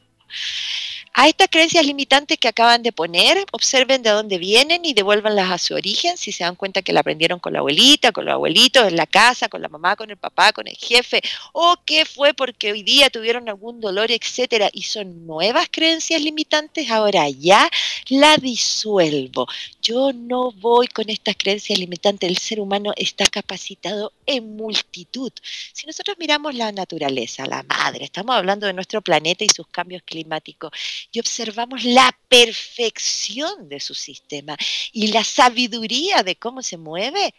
A 1.13 1.27
estas 1.27 1.49
creencias 1.49 1.85
limitantes 1.85 2.37
que 2.37 2.47
acaban 2.47 2.83
de 2.83 2.93
poner, 2.93 3.45
observen 3.51 4.01
de 4.01 4.11
dónde 4.11 4.37
vienen 4.37 4.85
y 4.85 4.93
devuélvanlas 4.93 5.51
a 5.51 5.57
su 5.57 5.73
origen, 5.73 6.15
si 6.15 6.31
se 6.31 6.45
dan 6.45 6.55
cuenta 6.55 6.81
que 6.81 6.93
la 6.93 7.01
aprendieron 7.01 7.37
con 7.39 7.51
la 7.51 7.59
abuelita, 7.59 8.13
con 8.13 8.23
los 8.23 8.33
abuelitos, 8.33 8.87
en 8.87 8.95
la 8.95 9.05
casa, 9.05 9.49
con 9.49 9.61
la 9.61 9.67
mamá, 9.67 9.97
con 9.97 10.09
el 10.09 10.15
papá, 10.15 10.53
con 10.53 10.69
el 10.69 10.75
jefe, 10.77 11.21
o 11.51 11.75
que 11.85 12.05
fue 12.05 12.33
porque 12.33 12.71
hoy 12.71 12.83
día 12.83 13.09
tuvieron 13.09 13.49
algún 13.49 13.81
dolor, 13.81 14.09
etcétera, 14.09 14.69
y 14.71 14.83
son 14.83 15.27
nuevas 15.27 15.67
creencias 15.69 16.21
limitantes, 16.21 16.89
ahora 16.89 17.27
ya 17.29 17.69
la 18.07 18.37
disuelvo. 18.37 19.47
Yo 19.81 20.13
no 20.13 20.53
voy 20.53 20.87
con 20.87 21.09
estas 21.09 21.35
creencias 21.35 21.77
limitantes, 21.77 22.29
el 22.29 22.37
ser 22.37 22.61
humano 22.61 22.93
está 22.95 23.27
capacitado 23.27 24.13
en 24.25 24.55
multitud. 24.55 25.33
Si 25.73 25.85
nosotros 25.85 26.15
miramos 26.17 26.55
la 26.55 26.71
naturaleza, 26.71 27.45
la 27.47 27.63
madre, 27.63 28.05
estamos 28.05 28.33
hablando 28.33 28.65
de 28.65 28.73
nuestro 28.73 29.01
planeta 29.01 29.43
y 29.43 29.49
sus 29.49 29.67
cambios 29.67 30.03
climáticos, 30.03 30.71
y 31.11 31.19
observamos 31.19 31.83
la 31.83 32.15
perfección 32.27 33.69
de 33.69 33.79
su 33.79 33.93
sistema 33.93 34.57
y 34.91 35.07
la 35.07 35.23
sabiduría 35.23 36.23
de 36.23 36.35
cómo 36.35 36.61
se 36.61 36.77
mueve 36.77 37.33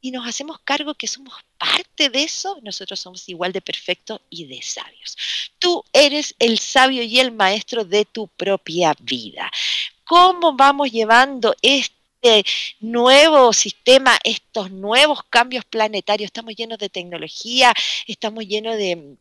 y 0.00 0.10
nos 0.10 0.26
hacemos 0.26 0.60
cargo 0.60 0.94
que 0.94 1.06
somos 1.06 1.34
parte 1.56 2.08
de 2.08 2.22
eso, 2.22 2.58
nosotros 2.62 3.00
somos 3.00 3.28
igual 3.28 3.52
de 3.52 3.60
perfectos 3.60 4.20
y 4.30 4.46
de 4.46 4.62
sabios. 4.62 5.16
Tú 5.58 5.84
eres 5.92 6.34
el 6.38 6.58
sabio 6.58 7.02
y 7.02 7.18
el 7.18 7.32
maestro 7.32 7.84
de 7.84 8.04
tu 8.04 8.28
propia 8.28 8.94
vida. 9.00 9.50
¿Cómo 10.04 10.54
vamos 10.54 10.90
llevando 10.92 11.54
este 11.62 12.44
nuevo 12.80 13.52
sistema, 13.52 14.18
estos 14.22 14.70
nuevos 14.70 15.22
cambios 15.28 15.64
planetarios? 15.64 16.28
Estamos 16.28 16.54
llenos 16.54 16.78
de 16.78 16.88
tecnología, 16.88 17.74
estamos 18.06 18.46
llenos 18.46 18.76
de 18.76 19.16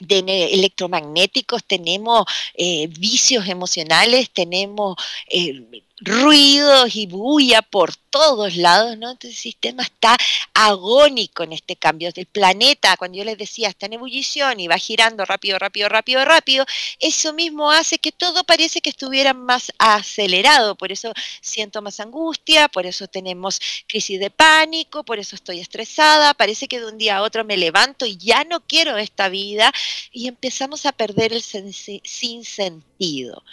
de 0.00 0.18
electromagnéticos, 0.52 1.64
tenemos 1.64 2.24
eh, 2.54 2.88
vicios 2.88 3.48
emocionales, 3.48 4.30
tenemos 4.30 4.96
eh, 5.28 5.82
ruidos 6.00 6.96
y 6.96 7.06
bulla 7.06 7.62
por 7.62 7.94
todos 7.94 8.56
lados, 8.56 8.98
¿no? 8.98 9.12
Entonces 9.12 9.38
el 9.38 9.42
sistema 9.42 9.84
está 9.84 10.16
agónico 10.52 11.44
en 11.44 11.52
este 11.52 11.76
cambio. 11.76 12.10
El 12.14 12.26
planeta, 12.26 12.96
cuando 12.96 13.18
yo 13.18 13.24
les 13.24 13.38
decía, 13.38 13.68
está 13.68 13.86
en 13.86 13.94
ebullición 13.94 14.60
y 14.60 14.68
va 14.68 14.76
girando 14.76 15.24
rápido, 15.24 15.58
rápido, 15.58 15.88
rápido, 15.88 16.24
rápido, 16.24 16.66
eso 16.98 17.32
mismo 17.32 17.70
hace 17.70 17.98
que 17.98 18.12
todo 18.12 18.44
parece 18.44 18.80
que 18.80 18.90
estuviera 18.90 19.34
más 19.34 19.72
acelerado. 19.78 20.74
Por 20.74 20.92
eso 20.92 21.12
siento 21.40 21.82
más 21.82 22.00
angustia, 22.00 22.68
por 22.68 22.86
eso 22.86 23.06
tenemos 23.06 23.60
crisis 23.86 24.18
de 24.18 24.30
pánico, 24.30 25.04
por 25.04 25.18
eso 25.18 25.36
estoy 25.36 25.60
estresada, 25.60 26.34
parece 26.34 26.68
que 26.68 26.80
de 26.80 26.86
un 26.86 26.98
día 26.98 27.18
a 27.18 27.22
otro 27.22 27.44
me 27.44 27.56
levanto 27.56 28.06
y 28.06 28.16
ya 28.16 28.44
no 28.44 28.60
quiero 28.60 28.96
esta 28.96 29.28
vida 29.28 29.72
y 30.12 30.28
empezamos 30.28 30.86
a 30.86 30.92
perder 30.92 31.32
el 31.32 31.42
sinsentido 31.42 33.44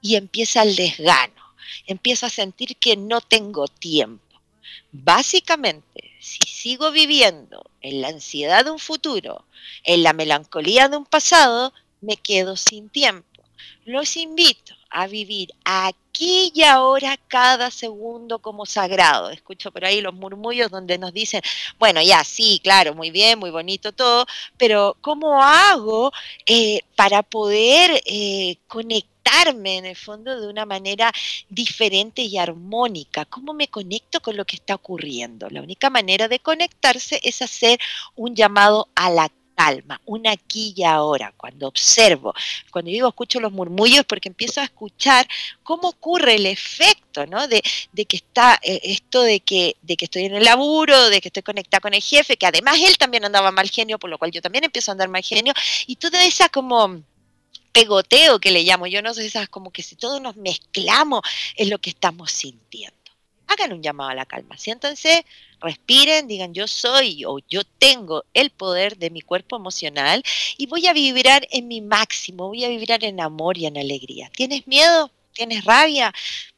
y 0.00 0.16
empieza 0.16 0.62
el 0.62 0.76
desgano 0.76 1.47
empiezo 1.86 2.26
a 2.26 2.30
sentir 2.30 2.76
que 2.76 2.96
no 2.96 3.20
tengo 3.20 3.68
tiempo. 3.68 4.24
Básicamente, 4.92 6.12
si 6.20 6.44
sigo 6.44 6.90
viviendo 6.90 7.70
en 7.80 8.00
la 8.00 8.08
ansiedad 8.08 8.64
de 8.64 8.70
un 8.70 8.78
futuro, 8.78 9.44
en 9.84 10.02
la 10.02 10.12
melancolía 10.12 10.88
de 10.88 10.96
un 10.96 11.06
pasado, 11.06 11.72
me 12.00 12.16
quedo 12.16 12.56
sin 12.56 12.88
tiempo. 12.88 13.27
Los 13.84 14.16
invito 14.16 14.74
a 14.90 15.06
vivir 15.06 15.50
aquí 15.64 16.50
y 16.54 16.62
ahora 16.62 17.18
cada 17.28 17.70
segundo 17.70 18.38
como 18.38 18.66
sagrado. 18.66 19.30
Escucho 19.30 19.70
por 19.70 19.84
ahí 19.84 20.00
los 20.00 20.14
murmullos 20.14 20.70
donde 20.70 20.98
nos 20.98 21.12
dicen, 21.12 21.42
bueno, 21.78 22.02
ya 22.02 22.24
sí, 22.24 22.60
claro, 22.62 22.94
muy 22.94 23.10
bien, 23.10 23.38
muy 23.38 23.50
bonito 23.50 23.92
todo, 23.92 24.26
pero 24.56 24.96
¿cómo 25.00 25.42
hago 25.42 26.12
eh, 26.46 26.80
para 26.96 27.22
poder 27.22 28.02
eh, 28.06 28.56
conectar? 28.66 29.18
en 29.46 29.84
el 29.84 29.96
fondo 29.96 30.40
de 30.40 30.48
una 30.48 30.64
manera 30.64 31.12
diferente 31.48 32.22
y 32.22 32.38
armónica. 32.38 33.24
¿Cómo 33.26 33.52
me 33.52 33.68
conecto 33.68 34.20
con 34.20 34.36
lo 34.36 34.44
que 34.44 34.56
está 34.56 34.74
ocurriendo? 34.74 35.48
La 35.50 35.62
única 35.62 35.90
manera 35.90 36.28
de 36.28 36.40
conectarse 36.40 37.20
es 37.22 37.42
hacer 37.42 37.78
un 38.16 38.34
llamado 38.34 38.88
a 38.94 39.10
la 39.10 39.30
calma, 39.58 40.00
un 40.04 40.24
aquí 40.28 40.72
y 40.76 40.84
ahora, 40.84 41.34
cuando 41.36 41.66
observo, 41.66 42.32
cuando 42.70 42.92
digo 42.92 43.08
escucho 43.08 43.40
los 43.40 43.50
murmullos, 43.50 44.04
porque 44.04 44.28
empiezo 44.28 44.60
a 44.60 44.64
escuchar 44.64 45.26
cómo 45.64 45.88
ocurre 45.88 46.36
el 46.36 46.46
efecto, 46.46 47.26
¿no? 47.26 47.48
De, 47.48 47.60
que 48.04 48.16
está 48.16 48.60
eh, 48.62 48.80
esto 48.84 49.20
de 49.22 49.40
que, 49.40 49.74
de 49.82 49.96
que 49.96 50.04
estoy 50.04 50.26
en 50.26 50.36
el 50.36 50.44
laburo, 50.44 51.10
de 51.10 51.20
que 51.20 51.28
estoy 51.28 51.42
conectada 51.42 51.80
con 51.80 51.92
el 51.92 52.00
jefe, 52.00 52.36
que 52.36 52.46
además 52.46 52.78
él 52.80 52.96
también 52.98 53.24
andaba 53.24 53.50
mal 53.50 53.68
genio, 53.68 53.98
por 53.98 54.10
lo 54.10 54.18
cual 54.18 54.30
yo 54.30 54.40
también 54.40 54.62
empiezo 54.62 54.92
a 54.92 54.92
andar 54.92 55.08
mal 55.08 55.24
genio, 55.24 55.52
y 55.88 55.96
toda 55.96 56.24
esa 56.24 56.48
como 56.48 57.02
pegoteo 57.72 58.38
que 58.38 58.52
le 58.52 58.62
llamo, 58.62 58.86
yo 58.86 59.02
no 59.02 59.12
sé, 59.12 59.26
esas 59.26 59.48
como 59.48 59.72
que 59.72 59.82
si 59.82 59.96
todos 59.96 60.20
nos 60.20 60.36
mezclamos 60.36 61.22
es 61.56 61.68
lo 61.68 61.78
que 61.78 61.90
estamos 61.90 62.30
sintiendo. 62.30 62.97
Hagan 63.48 63.72
un 63.72 63.82
llamado 63.82 64.10
a 64.10 64.14
la 64.14 64.26
calma, 64.26 64.56
siéntanse, 64.56 65.24
respiren, 65.60 66.28
digan 66.28 66.54
yo 66.54 66.68
soy 66.68 67.24
o 67.24 67.38
yo 67.48 67.64
tengo 67.64 68.24
el 68.34 68.50
poder 68.50 68.98
de 68.98 69.10
mi 69.10 69.22
cuerpo 69.22 69.56
emocional 69.56 70.22
y 70.56 70.66
voy 70.66 70.86
a 70.86 70.92
vibrar 70.92 71.46
en 71.50 71.66
mi 71.66 71.80
máximo, 71.80 72.48
voy 72.48 72.64
a 72.64 72.68
vibrar 72.68 73.04
en 73.04 73.20
amor 73.20 73.58
y 73.58 73.66
en 73.66 73.78
alegría. 73.78 74.30
¿Tienes 74.36 74.66
miedo? 74.66 75.10
¿Tienes 75.32 75.64
rabia? 75.64 76.12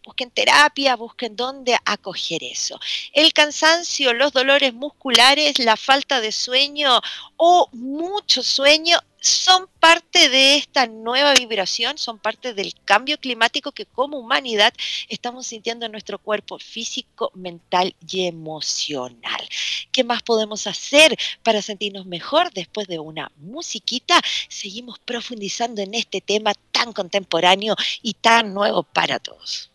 Busquen 0.05 0.31
terapia, 0.31 0.97
busquen 0.97 1.37
dónde 1.37 1.77
acoger 1.85 2.43
eso. 2.43 2.81
El 3.13 3.33
cansancio, 3.35 4.15
los 4.15 4.33
dolores 4.33 4.73
musculares, 4.73 5.59
la 5.59 5.77
falta 5.77 6.21
de 6.21 6.33
sueño 6.33 7.01
o 7.37 7.69
mucho 7.73 8.43
sueño 8.43 8.99
son 9.21 9.69
parte 9.79 10.29
de 10.29 10.57
esta 10.57 10.87
nueva 10.87 11.35
vibración, 11.35 11.99
son 11.99 12.19
parte 12.19 12.55
del 12.55 12.75
cambio 12.85 13.19
climático 13.19 13.73
que 13.73 13.87
como 13.87 14.19
humanidad 14.19 14.73
estamos 15.09 15.47
sintiendo 15.47 15.87
en 15.87 15.93
nuestro 15.93 16.19
cuerpo 16.19 16.59
físico, 16.59 17.31
mental 17.35 17.95
y 18.09 18.27
emocional. 18.27 19.49
¿Qué 19.93 20.05
más 20.05 20.23
podemos 20.23 20.67
hacer 20.67 21.17
para 21.43 21.63
sentirnos 21.63 22.07
mejor 22.07 22.51
después 22.53 22.87
de 22.89 22.99
una 22.99 23.31
musiquita? 23.37 24.21
Seguimos 24.49 24.99
profundizando 24.99 25.83
en 25.83 25.95
este 25.95 26.21
tema 26.21 26.53
tan 26.73 26.93
contemporáneo 26.93 27.77
y 28.03 28.15
tan 28.15 28.55
nuevo 28.55 28.83
para 28.83 29.19
todos. 29.19 29.71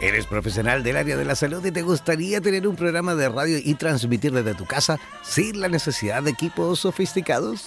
¿Eres 0.00 0.26
profesional 0.26 0.84
del 0.84 0.96
área 0.96 1.16
de 1.16 1.24
la 1.24 1.34
salud 1.34 1.64
y 1.66 1.72
te 1.72 1.82
gustaría 1.82 2.40
tener 2.40 2.68
un 2.68 2.76
programa 2.76 3.16
de 3.16 3.28
radio 3.28 3.58
y 3.58 3.74
transmitir 3.74 4.30
desde 4.30 4.54
tu 4.54 4.64
casa 4.64 5.00
sin 5.24 5.60
la 5.60 5.68
necesidad 5.68 6.22
de 6.22 6.30
equipos 6.30 6.78
sofisticados? 6.80 7.66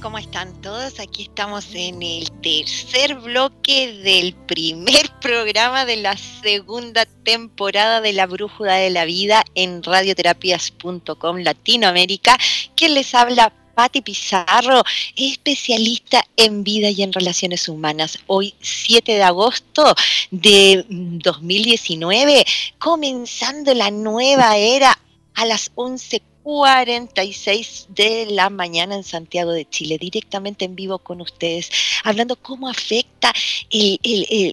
¿Cómo 0.00 0.18
están 0.18 0.60
todos? 0.62 1.00
Aquí 1.00 1.24
estamos 1.24 1.66
en 1.74 2.02
el 2.02 2.30
tercer 2.42 3.16
bloque 3.16 3.92
del 3.92 4.34
primer 4.34 5.10
programa 5.20 5.84
de 5.84 5.96
la 5.96 6.16
segunda 6.16 7.04
temporada 7.24 8.00
de 8.00 8.12
La 8.12 8.26
Brújula 8.26 8.76
de 8.76 8.90
la 8.90 9.04
Vida 9.04 9.44
en 9.54 9.82
radioterapias.com 9.82 11.38
Latinoamérica. 11.38 12.36
¿Quién 12.76 12.94
les 12.94 13.14
habla? 13.14 13.52
Patti 13.74 14.02
Pizarro, 14.02 14.82
especialista 15.14 16.24
en 16.36 16.64
vida 16.64 16.90
y 16.90 17.02
en 17.02 17.12
relaciones 17.12 17.68
humanas. 17.68 18.18
Hoy, 18.26 18.54
7 18.60 19.12
de 19.12 19.22
agosto 19.22 19.94
de 20.32 20.84
2019, 20.88 22.44
comenzando 22.78 23.72
la 23.74 23.92
nueva 23.92 24.56
era 24.56 24.98
a 25.34 25.44
las 25.46 25.70
11 25.76 26.22
46 26.42 27.86
de 27.90 28.26
la 28.30 28.50
mañana 28.50 28.94
en 28.94 29.04
Santiago 29.04 29.52
de 29.52 29.68
Chile, 29.68 29.98
directamente 29.98 30.64
en 30.64 30.74
vivo 30.74 30.98
con 30.98 31.20
ustedes, 31.20 31.70
hablando 32.04 32.36
cómo 32.36 32.68
afecta 32.68 33.07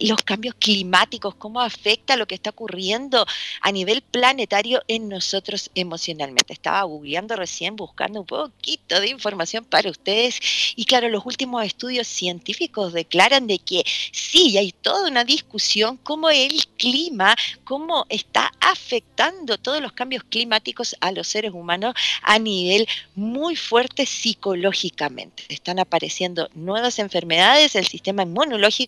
los 0.01 0.23
cambios 0.23 0.55
climáticos, 0.55 1.35
cómo 1.35 1.61
afecta 1.61 2.15
lo 2.15 2.27
que 2.27 2.35
está 2.35 2.51
ocurriendo 2.51 3.25
a 3.61 3.71
nivel 3.71 4.01
planetario 4.01 4.81
en 4.87 5.09
nosotros 5.09 5.69
emocionalmente. 5.75 6.53
Estaba 6.53 6.83
googleando 6.83 7.35
recién, 7.35 7.75
buscando 7.75 8.21
un 8.21 8.25
poquito 8.25 8.99
de 8.99 9.09
información 9.09 9.65
para 9.65 9.89
ustedes 9.89 10.39
y 10.75 10.85
claro, 10.85 11.09
los 11.09 11.25
últimos 11.25 11.63
estudios 11.65 12.07
científicos 12.07 12.93
declaran 12.93 13.47
de 13.47 13.59
que 13.59 13.83
sí, 14.11 14.57
hay 14.57 14.71
toda 14.71 15.07
una 15.07 15.23
discusión 15.23 15.97
cómo 15.97 16.29
el 16.29 16.65
clima, 16.77 17.35
cómo 17.63 18.05
está 18.09 18.51
afectando 18.59 19.57
todos 19.57 19.81
los 19.81 19.93
cambios 19.93 20.23
climáticos 20.23 20.95
a 20.99 21.11
los 21.11 21.27
seres 21.27 21.53
humanos 21.53 21.95
a 22.21 22.39
nivel 22.39 22.87
muy 23.15 23.55
fuerte 23.55 24.05
psicológicamente. 24.05 25.43
Están 25.49 25.79
apareciendo 25.79 26.49
nuevas 26.53 26.99
enfermedades, 26.99 27.75
el 27.75 27.87
sistema 27.87 28.23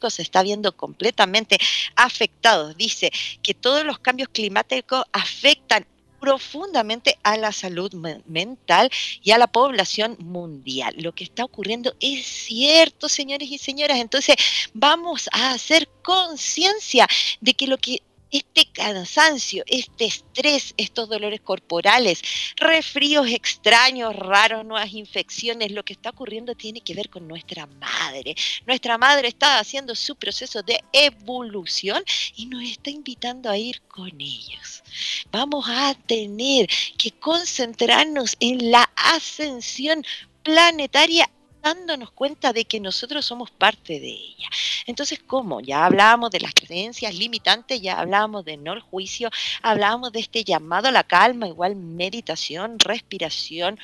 se 0.10 0.22
está 0.22 0.44
viendo 0.44 0.76
completamente 0.76 1.58
afectado. 1.96 2.74
Dice 2.74 3.12
que 3.42 3.54
todos 3.54 3.86
los 3.86 4.00
cambios 4.00 4.30
climáticos 4.30 5.04
afectan 5.12 5.86
profundamente 6.20 7.18
a 7.24 7.38
la 7.38 7.52
salud 7.52 7.94
mental 8.26 8.90
y 9.24 9.32
a 9.32 9.38
la 9.38 9.48
población 9.48 10.18
mundial. 10.20 10.96
Lo 10.98 11.14
que 11.14 11.24
está 11.24 11.44
ocurriendo 11.44 11.96
es 12.00 12.26
cierto, 12.26 13.08
señores 13.08 13.50
y 13.52 13.58
señoras. 13.58 14.00
Entonces, 14.00 14.36
vamos 14.74 15.30
a 15.32 15.52
hacer 15.52 15.88
conciencia 16.04 17.08
de 17.40 17.54
que 17.54 17.68
lo 17.68 17.78
que 17.78 18.02
este 18.32 18.66
cansancio, 18.72 19.64
este 19.68 20.06
estrés, 20.06 20.74
estos 20.78 21.10
dolores 21.10 21.42
corporales, 21.42 22.22
resfríos 22.56 23.28
extraños, 23.30 24.16
raros, 24.16 24.66
nuevas 24.66 24.94
infecciones, 24.94 25.72
lo 25.72 25.84
que 25.84 25.94
está 25.94 26.10
ocurriendo 26.10 26.56
tiene 26.56 26.82
que 26.82 26.94
ver 26.94 27.10
con 27.10 27.28
nuestra 27.28 27.66
madre. 27.66 28.36
Nuestra 28.66 28.98
madre 28.98 29.28
está 29.28 29.60
haciendo 29.60 29.96
su 29.96 30.16
proceso 30.16 30.62
de 30.64 30.84
evolución 30.92 32.04
y 32.36 32.46
nos 32.48 32.64
está 32.64 32.90
invitando 32.90 33.50
a 33.50 33.58
ir 33.58 33.82
con 33.84 34.10
ellos. 34.20 34.84
Vamos 35.32 35.66
a 35.68 35.94
tener 35.94 36.68
que 36.98 37.12
concentrarnos 37.12 38.36
en 38.40 38.72
la 38.72 38.90
ascensión 38.96 40.04
planetaria 40.44 41.30
dándonos 41.62 42.12
cuenta 42.12 42.54
de 42.54 42.66
que 42.66 42.80
nosotros 42.80 43.26
somos 43.26 43.52
parte 43.52 44.00
de 44.00 44.10
ella. 44.10 44.50
Entonces, 44.86 45.20
¿cómo? 45.26 45.60
Ya 45.60 45.86
hablábamos 45.86 46.32
de 46.32 46.40
las 46.40 46.54
creencias 46.54 47.16
limitantes, 47.16 47.82
ya 47.82 48.00
hablábamos 48.00 48.46
de 48.46 48.58
no 48.58 48.74
el 48.74 48.80
juicio, 48.80 49.30
hablábamos 49.62 50.12
de 50.12 50.20
este 50.20 50.44
llamado 50.44 50.88
a 50.88 50.92
la 50.92 51.04
calma, 51.04 51.48
igual 51.48 51.76
meditación, 51.76 52.80
respiración, 52.80 53.80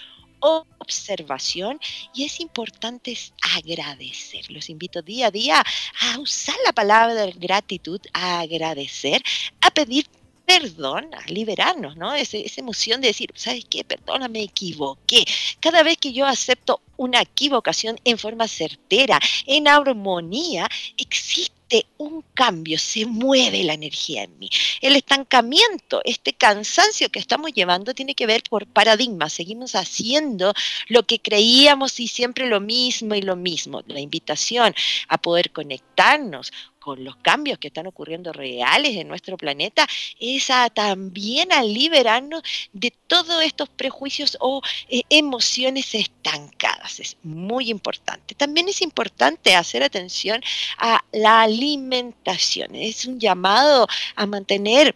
observación 0.80 1.80
y 2.14 2.26
es 2.26 2.40
importante 2.40 3.18
agradecer. 3.56 4.50
Los 4.52 4.70
invito 4.70 5.02
día 5.02 5.28
a 5.28 5.32
día 5.32 5.64
a 6.02 6.20
usar 6.20 6.56
la 6.66 6.74
palabra 6.74 7.28
gratitud, 7.36 8.02
a 8.14 8.42
agradecer, 8.42 9.22
a 9.62 9.72
pedir 9.72 10.06
perdón, 10.46 11.10
a 11.14 11.26
liberarnos, 11.32 11.96
¿no? 11.96 12.14
esa 12.14 12.38
emoción 12.58 13.02
de 13.02 13.08
decir, 13.08 13.32
¿sabes 13.36 13.66
qué? 13.70 13.84
Perdona, 13.84 14.28
me 14.28 14.44
equivoqué. 14.44 15.26
Cada 15.60 15.84
vez 15.84 15.98
que 15.98 16.14
yo 16.14 16.26
acepto 16.26 16.82
una 16.98 17.22
equivocación 17.22 18.00
en 18.04 18.18
forma 18.18 18.48
certera, 18.48 19.20
en 19.46 19.68
armonía, 19.68 20.70
existe 20.98 21.54
un 21.98 22.24
cambio, 22.34 22.78
se 22.78 23.06
mueve 23.06 23.64
la 23.64 23.74
energía 23.74 24.24
en 24.24 24.38
mí. 24.38 24.50
El 24.82 24.96
estancamiento, 24.96 26.02
este 26.06 26.34
cansancio 26.34 27.10
que 27.10 27.20
estamos 27.20 27.52
llevando 27.52 27.94
tiene 27.94 28.14
que 28.14 28.28
ver 28.28 28.44
por 28.50 28.68
paradigmas. 28.68 29.34
Seguimos 29.34 29.74
haciendo 29.76 30.54
lo 30.88 31.04
que 31.04 31.20
creíamos 31.20 32.00
y 32.00 32.08
siempre 32.08 32.48
lo 32.48 32.60
mismo 32.60 33.16
y 33.16 33.22
lo 33.22 33.36
mismo. 33.36 33.82
La 33.88 34.00
invitación 34.00 34.76
a 35.08 35.18
poder 35.18 35.52
conectarnos 35.52 36.52
con 36.84 37.04
los 37.04 37.16
cambios 37.18 37.60
que 37.60 37.68
están 37.68 37.88
ocurriendo 37.88 38.34
reales 38.34 38.98
en 38.98 39.08
nuestro 39.08 39.38
planeta, 39.38 39.88
es 40.20 40.50
también 40.74 41.54
a 41.54 41.64
liberarnos 41.64 42.44
de 42.74 42.92
todos 43.08 43.42
estos 43.42 43.70
prejuicios 43.70 44.38
o 44.42 44.62
eh, 44.90 45.04
emociones 45.10 45.96
estancadas. 45.96 47.00
Es 47.00 47.16
muy 47.24 47.70
importante. 47.70 48.36
También 48.36 48.68
es 48.68 48.82
importante 48.82 49.56
hacer 49.56 49.82
atención 49.82 50.42
a 50.78 51.04
la 51.14 51.44
alimentación. 51.44 52.76
Es 52.76 53.06
un 53.06 53.18
llamado 53.18 53.88
a 54.16 54.26
mantener 54.26 54.94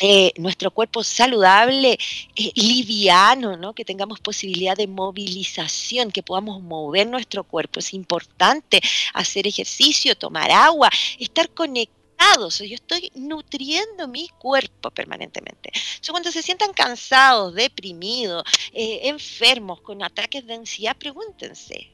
eh, 0.00 0.32
nuestro 0.38 0.72
cuerpo 0.72 1.04
saludable, 1.04 1.96
eh, 2.36 2.52
liviano, 2.56 3.56
¿no? 3.56 3.74
que 3.74 3.84
tengamos 3.84 4.18
posibilidad 4.18 4.76
de 4.76 4.88
movilización, 4.88 6.10
que 6.10 6.22
podamos 6.22 6.60
mover 6.62 7.06
nuestro 7.06 7.44
cuerpo. 7.44 7.78
Es 7.78 7.94
importante 7.94 8.80
hacer 9.12 9.46
ejercicio, 9.46 10.16
tomar 10.16 10.50
agua, 10.50 10.90
estar 11.18 11.48
conectados. 11.50 12.58
Yo 12.58 12.74
estoy 12.74 13.12
nutriendo 13.14 14.08
mi 14.08 14.28
cuerpo 14.38 14.90
permanentemente. 14.90 15.70
cuando 16.10 16.32
se 16.32 16.42
sientan 16.42 16.72
cansados, 16.72 17.54
deprimidos, 17.54 18.44
eh, 18.72 19.00
enfermos, 19.04 19.80
con 19.80 20.02
ataques 20.02 20.46
de 20.46 20.54
ansiedad, 20.54 20.96
pregúntense, 20.96 21.92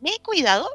¿me 0.00 0.10
he 0.10 0.18
cuidado? 0.20 0.68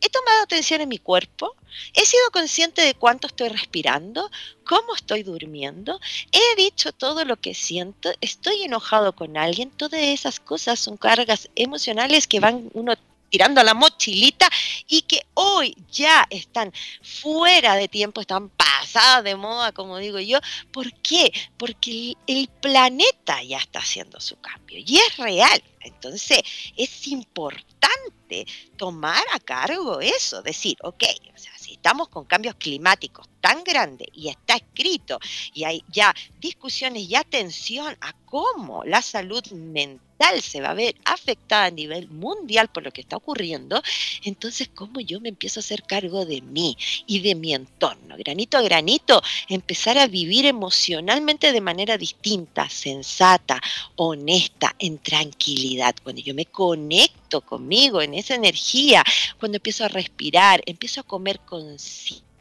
He 0.00 0.08
tomado 0.08 0.42
atención 0.42 0.80
en 0.80 0.88
mi 0.88 0.98
cuerpo, 0.98 1.54
he 1.94 2.04
sido 2.04 2.30
consciente 2.32 2.82
de 2.82 2.94
cuánto 2.94 3.26
estoy 3.26 3.48
respirando, 3.48 4.30
cómo 4.64 4.94
estoy 4.94 5.22
durmiendo, 5.22 6.00
he 6.32 6.56
dicho 6.56 6.92
todo 6.92 7.24
lo 7.24 7.36
que 7.36 7.54
siento, 7.54 8.12
estoy 8.20 8.62
enojado 8.62 9.14
con 9.14 9.36
alguien, 9.36 9.70
todas 9.70 10.00
esas 10.00 10.40
cosas 10.40 10.78
son 10.78 10.96
cargas 10.96 11.48
emocionales 11.54 12.26
que 12.26 12.40
van 12.40 12.70
uno 12.74 12.94
tirando 13.32 13.62
la 13.62 13.72
mochilita 13.72 14.46
y 14.86 15.02
que 15.02 15.22
hoy 15.32 15.74
ya 15.90 16.26
están 16.28 16.70
fuera 17.02 17.76
de 17.76 17.88
tiempo, 17.88 18.20
están 18.20 18.50
pasadas 18.50 19.24
de 19.24 19.36
moda, 19.36 19.72
como 19.72 19.96
digo 19.96 20.20
yo. 20.20 20.38
¿Por 20.70 20.92
qué? 21.00 21.32
Porque 21.56 22.14
el, 22.26 22.48
planeta 22.60 23.42
ya 23.42 23.58
está 23.58 23.78
haciendo 23.78 24.20
su 24.20 24.36
cambio 24.36 24.78
y 24.78 24.98
es 24.98 25.16
real. 25.16 25.64
Entonces 25.80 26.42
es 26.76 27.08
importante 27.08 28.46
tomar 28.76 29.24
a 29.32 29.40
cargo 29.40 30.00
eso, 30.00 30.42
decir, 30.42 30.76
ok, 30.82 31.02
o 31.34 31.38
sea, 31.38 31.56
si 31.58 31.72
estamos 31.72 32.08
con 32.08 32.26
cambios 32.26 32.54
climáticos 32.56 33.31
tan 33.42 33.62
grandes 33.64 34.08
y 34.14 34.28
está 34.28 34.54
escrito 34.54 35.18
y 35.52 35.64
hay 35.64 35.84
ya 35.92 36.14
discusiones 36.40 37.02
y 37.02 37.16
atención 37.16 37.94
a 38.00 38.14
cómo 38.24 38.84
la 38.84 39.02
salud 39.02 39.44
mental 39.50 40.40
se 40.40 40.60
va 40.60 40.70
a 40.70 40.74
ver 40.74 40.94
afectada 41.04 41.66
a 41.66 41.70
nivel 41.70 42.08
mundial 42.08 42.68
por 42.68 42.84
lo 42.84 42.92
que 42.92 43.00
está 43.00 43.16
ocurriendo, 43.16 43.82
entonces 44.24 44.70
cómo 44.72 45.00
yo 45.00 45.20
me 45.20 45.28
empiezo 45.28 45.58
a 45.58 45.62
hacer 45.62 45.82
cargo 45.82 46.24
de 46.24 46.40
mí 46.40 46.78
y 47.06 47.20
de 47.20 47.34
mi 47.34 47.52
entorno, 47.52 48.16
granito 48.16 48.56
a 48.56 48.62
granito, 48.62 49.20
empezar 49.48 49.98
a 49.98 50.06
vivir 50.06 50.46
emocionalmente 50.46 51.52
de 51.52 51.60
manera 51.60 51.98
distinta, 51.98 52.70
sensata, 52.70 53.60
honesta, 53.96 54.74
en 54.78 54.98
tranquilidad. 54.98 55.96
Cuando 56.02 56.22
yo 56.22 56.34
me 56.34 56.46
conecto 56.46 57.40
conmigo 57.40 58.00
en 58.00 58.14
esa 58.14 58.36
energía, 58.36 59.02
cuando 59.40 59.56
empiezo 59.56 59.84
a 59.84 59.88
respirar, 59.88 60.62
empiezo 60.66 61.00
a 61.00 61.04
comer 61.04 61.40
consciente, 61.40 62.31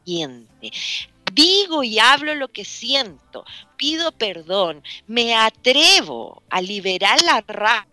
digo 1.34 1.84
y 1.84 2.00
hablo 2.00 2.36
lo 2.36 2.50
que 2.50 2.66
siento, 2.66 3.46
pido 3.78 4.12
perdón, 4.12 4.84
me 5.08 5.36
atrevo 5.36 6.44
a 6.50 6.62
liberar 6.62 7.22
la 7.22 7.42
rabia 7.48 7.88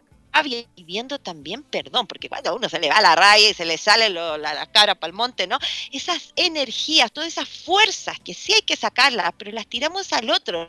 y 0.77 0.85
viendo 0.85 1.19
también 1.19 1.63
perdón, 1.63 2.07
porque 2.07 2.29
cuando 2.29 2.51
a 2.51 2.55
uno 2.55 2.69
se 2.69 2.79
le 2.79 2.89
va 2.89 3.01
la 3.01 3.17
raya 3.17 3.51
y 3.51 3.55
se 3.55 3.65
le 3.65 3.79
sale 3.79 4.09
la, 4.11 4.67
cara 4.73 4.95
para 4.95 5.11
el 5.11 5.17
monte, 5.17 5.47
¿no? 5.47 5.59
Esas 5.93 6.33
energías, 6.37 7.13
todas 7.13 7.29
esas 7.29 7.49
fuerzas 7.49 8.19
que 8.21 8.35
sí 8.35 8.53
hay 8.53 8.63
que 8.63 8.77
sacarlas, 8.77 9.33
pero 9.37 9.53
las 9.53 9.67
tiramos 9.67 10.13
al 10.13 10.31
otro, 10.31 10.69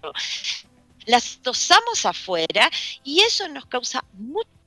las 1.06 1.40
tosamos 1.42 2.06
afuera 2.06 2.70
y 3.04 3.20
eso 3.22 3.48
nos 3.48 3.66
causa 3.66 4.04
mucho 4.14 4.59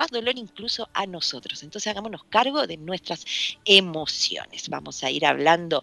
más 0.00 0.10
dolor 0.10 0.38
incluso 0.38 0.88
a 0.94 1.04
nosotros. 1.04 1.62
Entonces 1.62 1.90
hagámonos 1.90 2.24
cargo 2.24 2.66
de 2.66 2.78
nuestras 2.78 3.26
emociones. 3.66 4.70
Vamos 4.70 5.04
a 5.04 5.10
ir 5.10 5.26
hablando 5.26 5.82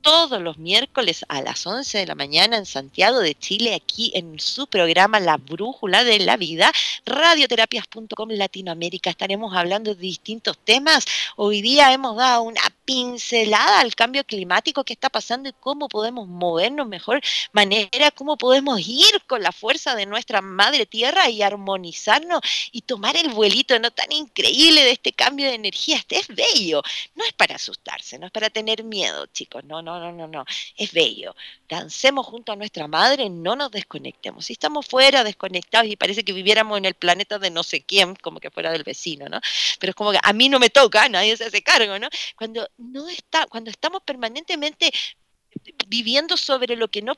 todos 0.00 0.40
los 0.40 0.56
miércoles 0.56 1.22
a 1.28 1.42
las 1.42 1.66
11 1.66 1.98
de 1.98 2.06
la 2.06 2.14
mañana 2.14 2.56
en 2.56 2.64
Santiago 2.64 3.18
de 3.18 3.34
Chile, 3.34 3.74
aquí 3.74 4.10
en 4.14 4.40
su 4.40 4.68
programa 4.68 5.20
La 5.20 5.36
Brújula 5.36 6.02
de 6.02 6.18
la 6.20 6.38
Vida, 6.38 6.72
radioterapias.com 7.04 8.30
Latinoamérica. 8.30 9.10
Estaremos 9.10 9.54
hablando 9.54 9.94
de 9.94 10.00
distintos 10.00 10.56
temas. 10.64 11.04
Hoy 11.36 11.60
día 11.60 11.92
hemos 11.92 12.16
dado 12.16 12.42
una 12.42 12.62
pincelada 12.88 13.80
al 13.80 13.94
cambio 13.94 14.24
climático 14.24 14.82
que 14.82 14.94
está 14.94 15.10
pasando 15.10 15.50
y 15.50 15.52
cómo 15.60 15.90
podemos 15.90 16.26
movernos 16.26 16.88
mejor 16.88 17.20
manera, 17.52 18.10
cómo 18.14 18.38
podemos 18.38 18.80
ir 18.80 19.22
con 19.26 19.42
la 19.42 19.52
fuerza 19.52 19.94
de 19.94 20.06
nuestra 20.06 20.40
madre 20.40 20.86
tierra 20.86 21.28
y 21.28 21.42
armonizarnos 21.42 22.40
y 22.72 22.80
tomar 22.80 23.14
el 23.18 23.28
vuelito 23.28 23.78
no 23.78 23.90
tan 23.90 24.10
increíble 24.10 24.84
de 24.84 24.92
este 24.92 25.12
cambio 25.12 25.48
de 25.48 25.56
energía. 25.56 25.98
Este 25.98 26.18
es 26.18 26.28
bello, 26.28 26.80
no 27.14 27.26
es 27.26 27.34
para 27.34 27.56
asustarse, 27.56 28.18
no 28.18 28.24
es 28.24 28.32
para 28.32 28.48
tener 28.48 28.82
miedo, 28.84 29.26
chicos, 29.26 29.64
no, 29.64 29.82
no, 29.82 30.00
no, 30.00 30.10
no, 30.10 30.26
no, 30.26 30.46
es 30.74 30.90
bello. 30.92 31.34
Dancemos 31.68 32.26
junto 32.26 32.52
a 32.52 32.56
nuestra 32.56 32.88
madre, 32.88 33.28
no 33.28 33.54
nos 33.54 33.70
desconectemos. 33.70 34.46
Si 34.46 34.54
estamos 34.54 34.86
fuera, 34.86 35.22
desconectados 35.24 35.90
y 35.90 35.96
parece 35.96 36.24
que 36.24 36.32
viviéramos 36.32 36.78
en 36.78 36.86
el 36.86 36.94
planeta 36.94 37.38
de 37.38 37.50
no 37.50 37.62
sé 37.62 37.82
quién, 37.82 38.14
como 38.16 38.40
que 38.40 38.50
fuera 38.50 38.72
del 38.72 38.84
vecino, 38.84 39.28
¿no? 39.28 39.40
Pero 39.78 39.90
es 39.90 39.94
como 39.94 40.12
que 40.12 40.18
a 40.22 40.32
mí 40.32 40.48
no 40.48 40.58
me 40.58 40.70
toca, 40.70 41.08
nadie 41.08 41.36
se 41.36 41.44
hace 41.44 41.62
cargo, 41.62 41.98
¿no? 41.98 42.08
Cuando 42.36 42.68
no 42.78 43.08
está, 43.08 43.46
cuando 43.46 43.70
estamos 43.70 44.02
permanentemente 44.02 44.92
viviendo 45.88 46.36
sobre 46.36 46.76
lo 46.76 46.88
que 46.88 47.02
no 47.02 47.14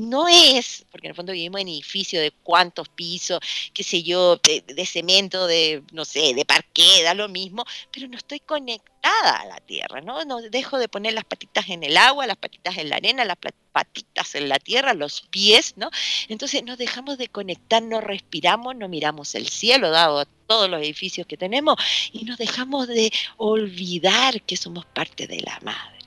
no 0.00 0.26
es, 0.28 0.84
porque 0.90 1.06
en 1.06 1.10
el 1.10 1.16
fondo 1.16 1.32
vivimos 1.32 1.60
en 1.60 1.68
edificios 1.68 2.22
de 2.22 2.32
cuántos 2.42 2.88
pisos, 2.88 3.40
qué 3.72 3.82
sé 3.82 4.02
yo, 4.02 4.36
de, 4.36 4.86
cemento, 4.86 5.46
de, 5.46 5.82
no 5.92 6.04
sé, 6.04 6.34
de 6.34 6.44
parqué, 6.44 7.02
da 7.02 7.14
lo 7.14 7.28
mismo, 7.28 7.64
pero 7.92 8.08
no 8.08 8.16
estoy 8.16 8.40
conectada 8.40 9.36
a 9.36 9.46
la 9.46 9.58
tierra, 9.60 10.00
¿no? 10.00 10.24
No 10.24 10.40
dejo 10.40 10.78
de 10.78 10.88
poner 10.88 11.14
las 11.14 11.24
patitas 11.24 11.68
en 11.68 11.82
el 11.84 11.96
agua, 11.96 12.26
las 12.26 12.36
patitas 12.36 12.76
en 12.78 12.90
la 12.90 12.96
arena, 12.96 13.24
las 13.24 13.36
patitas 13.72 14.34
en 14.34 14.48
la 14.48 14.58
tierra, 14.58 14.94
los 14.94 15.22
pies, 15.22 15.74
¿no? 15.76 15.90
Entonces 16.28 16.62
nos 16.64 16.78
dejamos 16.78 17.18
de 17.18 17.28
conectar, 17.28 17.82
no 17.82 18.00
respiramos, 18.00 18.76
no 18.76 18.88
miramos 18.88 19.34
el 19.34 19.48
cielo, 19.48 19.90
dado 19.90 20.24
todos 20.46 20.68
los 20.68 20.80
edificios 20.80 21.26
que 21.26 21.36
tenemos, 21.36 21.76
y 22.12 22.24
nos 22.24 22.38
dejamos 22.38 22.88
de 22.88 23.12
olvidar 23.36 24.42
que 24.42 24.56
somos 24.56 24.84
parte 24.86 25.26
de 25.26 25.40
la 25.40 25.58
madre 25.62 25.99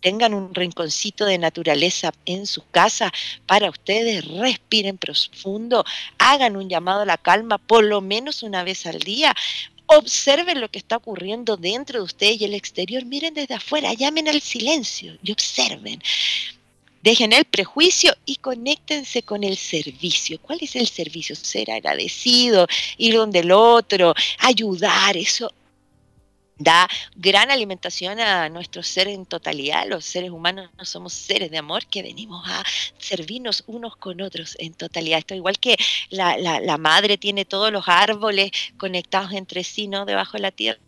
tengan 0.00 0.34
un 0.34 0.54
rinconcito 0.54 1.24
de 1.26 1.38
naturaleza 1.38 2.12
en 2.24 2.46
su 2.46 2.62
casa 2.70 3.12
para 3.46 3.70
ustedes, 3.70 4.26
respiren 4.26 4.98
profundo, 4.98 5.84
hagan 6.18 6.56
un 6.56 6.68
llamado 6.68 7.02
a 7.02 7.06
la 7.06 7.18
calma 7.18 7.58
por 7.58 7.84
lo 7.84 8.00
menos 8.00 8.42
una 8.42 8.64
vez 8.64 8.86
al 8.86 8.98
día. 9.00 9.34
Observen 9.86 10.60
lo 10.60 10.68
que 10.70 10.78
está 10.78 10.96
ocurriendo 10.96 11.56
dentro 11.56 12.00
de 12.00 12.04
ustedes 12.04 12.40
y 12.40 12.44
el 12.44 12.54
exterior. 12.54 13.04
Miren 13.06 13.32
desde 13.32 13.54
afuera, 13.54 13.94
llamen 13.94 14.28
al 14.28 14.42
silencio 14.42 15.16
y 15.22 15.32
observen. 15.32 16.02
Dejen 17.02 17.32
el 17.32 17.44
prejuicio 17.44 18.14
y 18.26 18.36
conéctense 18.36 19.22
con 19.22 19.44
el 19.44 19.56
servicio. 19.56 20.38
¿Cuál 20.42 20.58
es 20.60 20.74
el 20.74 20.88
servicio? 20.88 21.36
Ser 21.36 21.70
agradecido, 21.70 22.66
ir 22.98 23.14
donde 23.14 23.38
el 23.38 23.52
otro, 23.52 24.14
ayudar. 24.40 25.16
Eso 25.16 25.50
da 26.58 26.88
gran 27.16 27.50
alimentación 27.50 28.20
a 28.20 28.48
nuestro 28.48 28.82
ser 28.82 29.08
en 29.08 29.26
totalidad. 29.26 29.86
Los 29.86 30.04
seres 30.04 30.30
humanos 30.30 30.70
no 30.76 30.84
somos 30.84 31.12
seres 31.12 31.50
de 31.50 31.58
amor 31.58 31.86
que 31.86 32.02
venimos 32.02 32.46
a 32.48 32.64
servirnos 32.98 33.64
unos 33.66 33.96
con 33.96 34.20
otros 34.20 34.56
en 34.58 34.74
totalidad. 34.74 35.18
Esto 35.18 35.34
igual 35.34 35.58
que 35.58 35.76
la, 36.10 36.36
la, 36.38 36.78
madre 36.78 37.18
tiene 37.18 37.44
todos 37.44 37.72
los 37.72 37.88
árboles 37.88 38.50
conectados 38.76 39.32
entre 39.32 39.64
sí, 39.64 39.88
¿no? 39.88 40.04
Debajo 40.04 40.32
de 40.32 40.42
la 40.42 40.50
tierra. 40.50 40.80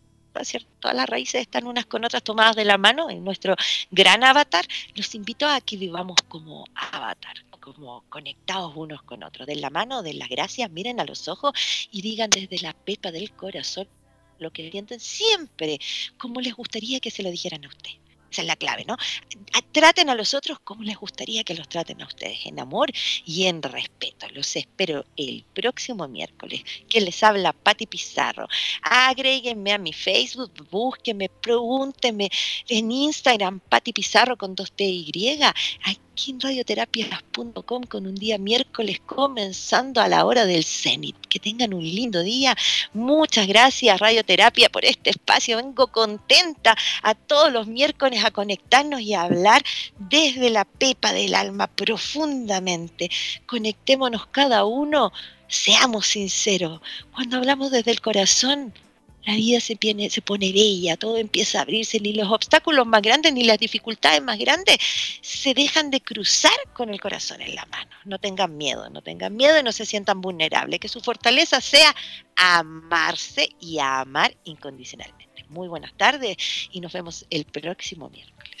¿cierto? 0.43 0.69
Todas 0.79 0.95
las 0.95 1.09
raíces 1.09 1.41
están 1.41 1.67
unas 1.67 1.85
con 1.85 2.05
otras 2.05 2.23
tomadas 2.23 2.55
de 2.55 2.63
la 2.63 2.77
mano 2.77 3.09
en 3.09 3.23
nuestro 3.23 3.55
gran 3.91 4.23
avatar. 4.23 4.65
Los 4.95 5.13
invito 5.13 5.45
a 5.45 5.59
que 5.59 5.75
vivamos 5.75 6.17
como 6.29 6.65
avatar 6.73 7.35
como 7.61 8.03
conectados 8.09 8.73
unos 8.75 9.03
con 9.03 9.23
otros, 9.23 9.47
de 9.47 9.55
la 9.55 9.69
mano, 9.69 10.01
de 10.01 10.15
las 10.15 10.27
gracias, 10.27 10.69
miren 10.71 10.99
a 10.99 11.05
los 11.05 11.27
ojos 11.27 11.53
y 11.91 12.01
digan 12.01 12.29
desde 12.29 12.59
la 12.59 12.73
pepa 12.73 13.11
del 13.11 13.31
corazón 13.31 13.87
lo 14.41 14.51
que 14.51 14.69
sienten 14.69 14.99
siempre 14.99 15.79
como 16.17 16.41
les 16.41 16.53
gustaría 16.53 16.99
que 16.99 17.11
se 17.11 17.23
lo 17.23 17.31
dijeran 17.31 17.65
a 17.65 17.69
usted. 17.69 17.91
Esa 18.31 18.43
es 18.43 18.47
la 18.47 18.55
clave, 18.55 18.85
¿no? 18.85 18.95
Traten 19.73 20.09
a 20.09 20.15
los 20.15 20.33
otros 20.33 20.59
como 20.63 20.83
les 20.83 20.95
gustaría 20.95 21.43
que 21.43 21.53
los 21.53 21.67
traten 21.67 22.01
a 22.01 22.07
ustedes, 22.07 22.45
en 22.45 22.61
amor 22.61 22.89
y 23.25 23.47
en 23.47 23.61
respeto. 23.61 24.25
Los 24.29 24.55
espero 24.55 25.03
el 25.17 25.43
próximo 25.53 26.07
miércoles. 26.07 26.63
Que 26.89 27.01
les 27.01 27.21
habla 27.23 27.51
Patti 27.51 27.87
Pizarro. 27.87 28.47
Agréguenme 28.83 29.73
a 29.73 29.77
mi 29.77 29.91
Facebook, 29.91 30.51
búsquenme, 30.71 31.27
pregúntenme 31.27 32.29
en 32.69 32.91
Instagram, 32.91 33.59
Patti 33.59 33.91
Pizarro 33.91 34.37
con 34.37 34.55
dos 34.55 34.71
T 34.71 34.85
y 36.21 36.23
aquí 36.23 36.31
en 36.31 36.39
radioterapias.com 36.39 37.83
con 37.83 38.05
un 38.05 38.15
día 38.15 38.37
miércoles 38.37 38.99
comenzando 39.05 40.01
a 40.01 40.07
la 40.07 40.25
hora 40.25 40.45
del 40.45 40.63
cenit. 40.63 41.15
Que 41.27 41.39
tengan 41.39 41.73
un 41.73 41.83
lindo 41.83 42.21
día. 42.21 42.55
Muchas 42.93 43.47
gracias 43.47 43.99
Radioterapia 43.99 44.69
por 44.69 44.85
este 44.85 45.09
espacio. 45.09 45.57
Vengo 45.57 45.87
contenta 45.87 46.77
a 47.01 47.15
todos 47.15 47.51
los 47.51 47.67
miércoles 47.67 48.23
a 48.23 48.31
conectarnos 48.31 49.01
y 49.01 49.13
a 49.13 49.23
hablar 49.23 49.63
desde 49.97 50.49
la 50.49 50.65
pepa 50.65 51.11
del 51.11 51.33
alma 51.33 51.67
profundamente. 51.67 53.09
Conectémonos 53.47 54.27
cada 54.27 54.65
uno. 54.65 55.11
Seamos 55.47 56.07
sinceros. 56.07 56.81
Cuando 57.13 57.37
hablamos 57.37 57.71
desde 57.71 57.91
el 57.91 58.01
corazón, 58.01 58.73
la 59.25 59.35
vida 59.35 59.59
se, 59.59 59.75
pone 60.21 60.51
bella, 60.51 60.97
todo 60.97 61.17
empieza 61.17 61.59
a 61.59 61.61
abrirse, 61.61 61.99
ni 61.99 62.13
los 62.13 62.31
obstáculos 62.31 62.87
más 62.87 63.01
grandes 63.01 63.33
ni 63.33 63.43
las 63.43 63.59
dificultades 63.59 64.21
más 64.21 64.37
grandes 64.39 64.77
se 65.21 65.53
dejan 65.53 65.91
de 65.91 66.01
cruzar 66.01 66.51
con 66.73 66.89
el 66.89 66.99
corazón 66.99 67.41
en 67.41 67.55
la 67.55 67.65
mano. 67.65 67.91
No 68.05 68.17
tengan 68.17 68.57
miedo, 68.57 68.89
no 68.89 69.01
tengan 69.01 69.35
miedo 69.35 69.59
y 69.59 69.63
no 69.63 69.71
se 69.71 69.85
sientan 69.85 70.21
vulnerables, 70.21 70.79
que 70.79 70.87
su 70.87 71.01
fortaleza 71.01 71.61
sea 71.61 71.95
amarse 72.35 73.49
y 73.59 73.77
amar 73.79 74.35
incondicionalmente. 74.43 75.45
Muy 75.49 75.67
buenas 75.67 75.93
tardes 75.95 76.37
y 76.71 76.79
nos 76.79 76.93
vemos 76.93 77.25
el 77.29 77.45
próximo 77.45 78.09
miércoles. 78.09 78.60